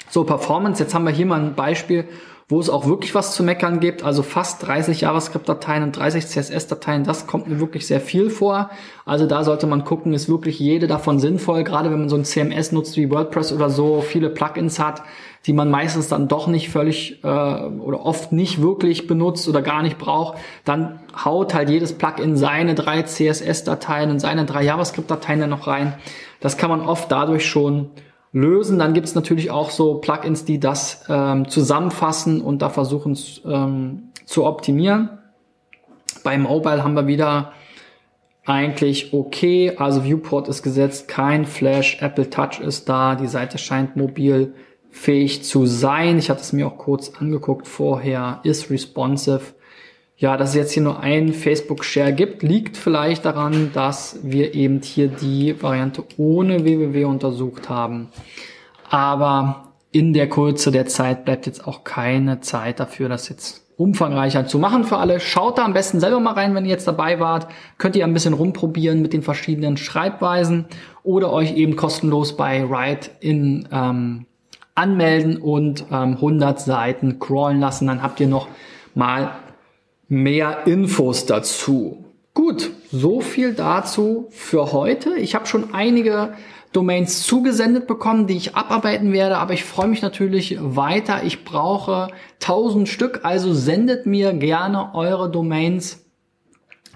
So, 0.09 0.25
Performance, 0.25 0.83
jetzt 0.83 0.95
haben 0.95 1.05
wir 1.05 1.13
hier 1.13 1.27
mal 1.27 1.41
ein 1.41 1.55
Beispiel, 1.55 2.09
wo 2.51 2.59
es 2.59 2.69
auch 2.69 2.87
wirklich 2.87 3.15
was 3.15 3.33
zu 3.35 3.45
meckern 3.45 3.79
gibt. 3.79 4.03
Also 4.03 4.23
fast 4.25 4.67
30 4.67 5.03
JavaScript-Dateien 5.03 5.85
und 5.85 5.97
30 5.97 6.27
CSS-Dateien, 6.27 7.05
das 7.05 7.29
kommt 7.29 7.47
mir 7.47 7.61
wirklich 7.61 7.87
sehr 7.87 8.01
viel 8.01 8.29
vor. 8.29 8.71
Also 9.07 9.27
da 9.27 9.45
sollte 9.45 9.69
man 9.69 9.85
gucken, 9.85 10.13
ist 10.13 10.29
wirklich 10.29 10.59
jede 10.59 10.89
davon 10.89 11.21
sinnvoll, 11.21 11.63
gerade 11.63 11.93
wenn 11.93 12.01
man 12.01 12.09
so 12.09 12.17
ein 12.17 12.25
CMS 12.25 12.73
nutzt 12.73 12.97
wie 12.97 13.09
WordPress 13.09 13.53
oder 13.53 13.71
so, 13.71 14.01
viele 14.01 14.31
Plugins 14.31 14.81
hat, 14.81 15.03
die 15.47 15.53
man 15.53 15.71
meistens 15.71 16.09
dann 16.09 16.27
doch 16.27 16.49
nicht 16.49 16.71
völlig 16.71 17.23
äh, 17.23 17.27
oder 17.29 18.05
oft 18.05 18.33
nicht 18.33 18.61
wirklich 18.61 19.07
benutzt 19.07 19.49
oder 19.49 19.63
gar 19.63 19.83
nicht 19.83 19.97
braucht, 19.97 20.37
dann 20.65 20.99
haut 21.25 21.55
halt 21.55 21.71
jedes 21.71 21.93
Plugin 21.93 22.37
seine 22.37 22.75
drei 22.75 23.03
CSS-Dateien 23.03 24.11
und 24.11 24.19
seine 24.19 24.45
drei 24.45 24.65
JavaScript-Dateien 24.65 25.41
dann 25.41 25.51
noch 25.51 25.69
rein. 25.69 25.95
Das 26.41 26.57
kann 26.57 26.69
man 26.69 26.81
oft 26.81 27.13
dadurch 27.13 27.47
schon 27.47 27.91
lösen. 28.33 28.79
Dann 28.79 28.95
gibt 28.95 29.07
es 29.07 29.15
natürlich 29.15 29.51
auch 29.51 29.71
so 29.71 29.95
Plugins, 29.95 30.45
die 30.45 30.61
das 30.61 31.05
ähm, 31.09 31.49
zusammenfassen 31.49 32.41
und 32.41 32.63
da 32.63 32.69
versuchen 32.69 33.19
ähm, 33.45 34.11
zu 34.25 34.47
optimieren. 34.47 35.11
Bei 36.23 36.39
Mobile 36.39 36.85
haben 36.85 36.95
wir 36.95 37.07
wieder 37.07 37.53
eigentlich 38.45 39.13
okay, 39.13 39.75
also 39.77 40.05
Viewport 40.05 40.49
ist 40.49 40.63
gesetzt, 40.63 41.09
kein 41.09 41.45
Flash, 41.45 42.01
Apple 42.01 42.31
Touch 42.31 42.61
ist 42.61 42.89
da, 42.89 43.15
die 43.15 43.27
Seite 43.27 43.59
scheint 43.59 43.97
mobil 43.97 44.55
fähig 44.91 45.45
zu 45.45 45.67
sein. 45.67 46.19
Ich 46.19 46.31
hatte 46.31 46.41
es 46.41 46.53
mir 46.53 46.67
auch 46.67 46.79
kurz 46.79 47.13
angeguckt 47.19 47.69
vorher, 47.69 48.41
ist 48.43 48.71
responsive. 48.71 49.55
Ja, 50.21 50.37
dass 50.37 50.51
es 50.51 50.55
jetzt 50.55 50.73
hier 50.73 50.83
nur 50.83 51.01
ein 51.01 51.33
Facebook-Share 51.33 52.13
gibt, 52.13 52.43
liegt 52.43 52.77
vielleicht 52.77 53.25
daran, 53.25 53.71
dass 53.73 54.19
wir 54.23 54.55
eben 54.55 54.83
hier 54.83 55.09
die 55.09 55.61
Variante 55.63 56.05
ohne 56.19 56.63
www 56.63 57.05
untersucht 57.05 57.71
haben. 57.71 58.09
Aber 58.91 59.73
in 59.93 60.13
der 60.13 60.29
Kürze 60.29 60.71
der 60.73 60.85
Zeit 60.85 61.25
bleibt 61.25 61.47
jetzt 61.47 61.67
auch 61.67 61.85
keine 61.85 62.41
Zeit 62.41 62.81
dafür, 62.81 63.09
das 63.09 63.31
jetzt 63.31 63.65
umfangreicher 63.79 64.47
zu 64.47 64.59
machen 64.59 64.85
für 64.85 64.99
alle. 64.99 65.21
Schaut 65.21 65.57
da 65.57 65.65
am 65.65 65.73
besten 65.73 66.01
selber 66.01 66.21
mal 66.21 66.35
rein, 66.35 66.55
wenn 66.55 66.67
ihr 66.67 66.73
jetzt 66.73 66.87
dabei 66.87 67.19
wart. 67.19 67.47
Könnt 67.79 67.97
ihr 67.97 68.05
ein 68.05 68.13
bisschen 68.13 68.35
rumprobieren 68.35 69.01
mit 69.01 69.15
den 69.15 69.23
verschiedenen 69.23 69.79
Schreibweisen 69.79 70.67
oder 71.03 71.33
euch 71.33 71.57
eben 71.57 71.77
kostenlos 71.77 72.37
bei 72.37 72.69
Write 72.69 73.11
in 73.21 73.67
ähm, 73.73 74.27
anmelden 74.75 75.39
und 75.39 75.87
ähm, 75.91 76.17
100 76.17 76.61
Seiten 76.61 77.19
crawlen 77.19 77.59
lassen. 77.59 77.87
Dann 77.87 78.03
habt 78.03 78.21
ihr 78.21 78.29
noch 78.29 78.49
mal 78.95 79.31
mehr 80.11 80.67
Infos 80.67 81.25
dazu. 81.25 82.05
Gut, 82.35 82.71
so 82.91 83.21
viel 83.21 83.55
dazu 83.55 84.27
für 84.31 84.73
heute. 84.73 85.15
Ich 85.15 85.35
habe 85.35 85.47
schon 85.47 85.73
einige 85.73 86.35
Domains 86.73 87.23
zugesendet 87.23 87.87
bekommen, 87.87 88.27
die 88.27 88.37
ich 88.37 88.57
abarbeiten 88.57 89.13
werde, 89.13 89.39
aber 89.39 89.55
ich 89.55 89.65
freue 89.65 89.87
mich 89.87 90.03
natürlich 90.03 90.59
weiter. 90.61 91.23
Ich 91.25 91.45
brauche 91.45 92.09
1000 92.43 92.89
Stück, 92.89 93.21
also 93.23 93.55
sendet 93.55 94.07
mir 94.07 94.33
gerne 94.33 94.95
eure 94.95 95.31
Domains, 95.31 96.05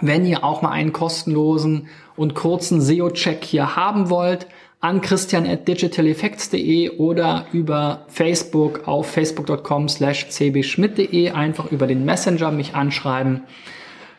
wenn 0.01 0.27
ihr 0.27 0.43
auch 0.43 0.63
mal 0.63 0.71
einen 0.71 0.93
kostenlosen 0.93 1.89
und 2.17 2.35
kurzen 2.35 2.81
SEO-Check 2.81 3.45
hier 3.45 3.77
haben 3.77 4.11
wollt 4.11 4.49
an 4.81 5.01
christian 5.01 5.47
at 5.47 5.67
digitaleffects.de 5.67 6.99
oder 6.99 7.47
über 7.53 8.05
Facebook 8.09 8.87
auf 8.87 9.07
facebook.com 9.07 9.89
slash 9.89 10.29
cbschmidt.de 10.29 11.31
einfach 11.31 11.71
über 11.73 11.87
den 11.87 12.05
Messenger 12.05 12.51
mich 12.51 12.75
anschreiben. 12.75 13.43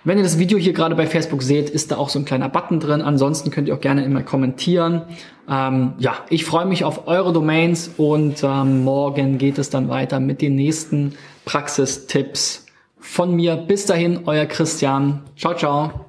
Wenn 0.05 0.19
ihr 0.19 0.23
das 0.23 0.37
Video 0.37 0.59
hier 0.59 0.73
gerade 0.73 0.93
bei 0.93 1.07
Facebook 1.07 1.41
seht, 1.41 1.71
ist 1.71 1.91
da 1.91 1.97
auch 1.97 2.09
so 2.09 2.19
ein 2.19 2.25
kleiner 2.25 2.47
Button 2.47 2.79
drin. 2.79 3.01
Ansonsten 3.01 3.49
könnt 3.49 3.67
ihr 3.67 3.73
auch 3.73 3.81
gerne 3.81 4.05
immer 4.05 4.21
kommentieren. 4.21 5.01
Ähm, 5.49 5.93
ja, 5.97 6.13
ich 6.29 6.45
freue 6.45 6.67
mich 6.67 6.83
auf 6.83 7.07
eure 7.07 7.33
Domains 7.33 7.89
und 7.97 8.43
ähm, 8.43 8.83
morgen 8.83 9.39
geht 9.39 9.57
es 9.57 9.71
dann 9.71 9.89
weiter 9.89 10.19
mit 10.19 10.41
den 10.41 10.55
nächsten 10.55 11.15
Praxistipps 11.45 12.67
von 12.99 13.35
mir. 13.35 13.55
Bis 13.55 13.87
dahin, 13.87 14.21
euer 14.25 14.45
Christian. 14.45 15.21
Ciao, 15.35 15.55
ciao. 15.55 16.04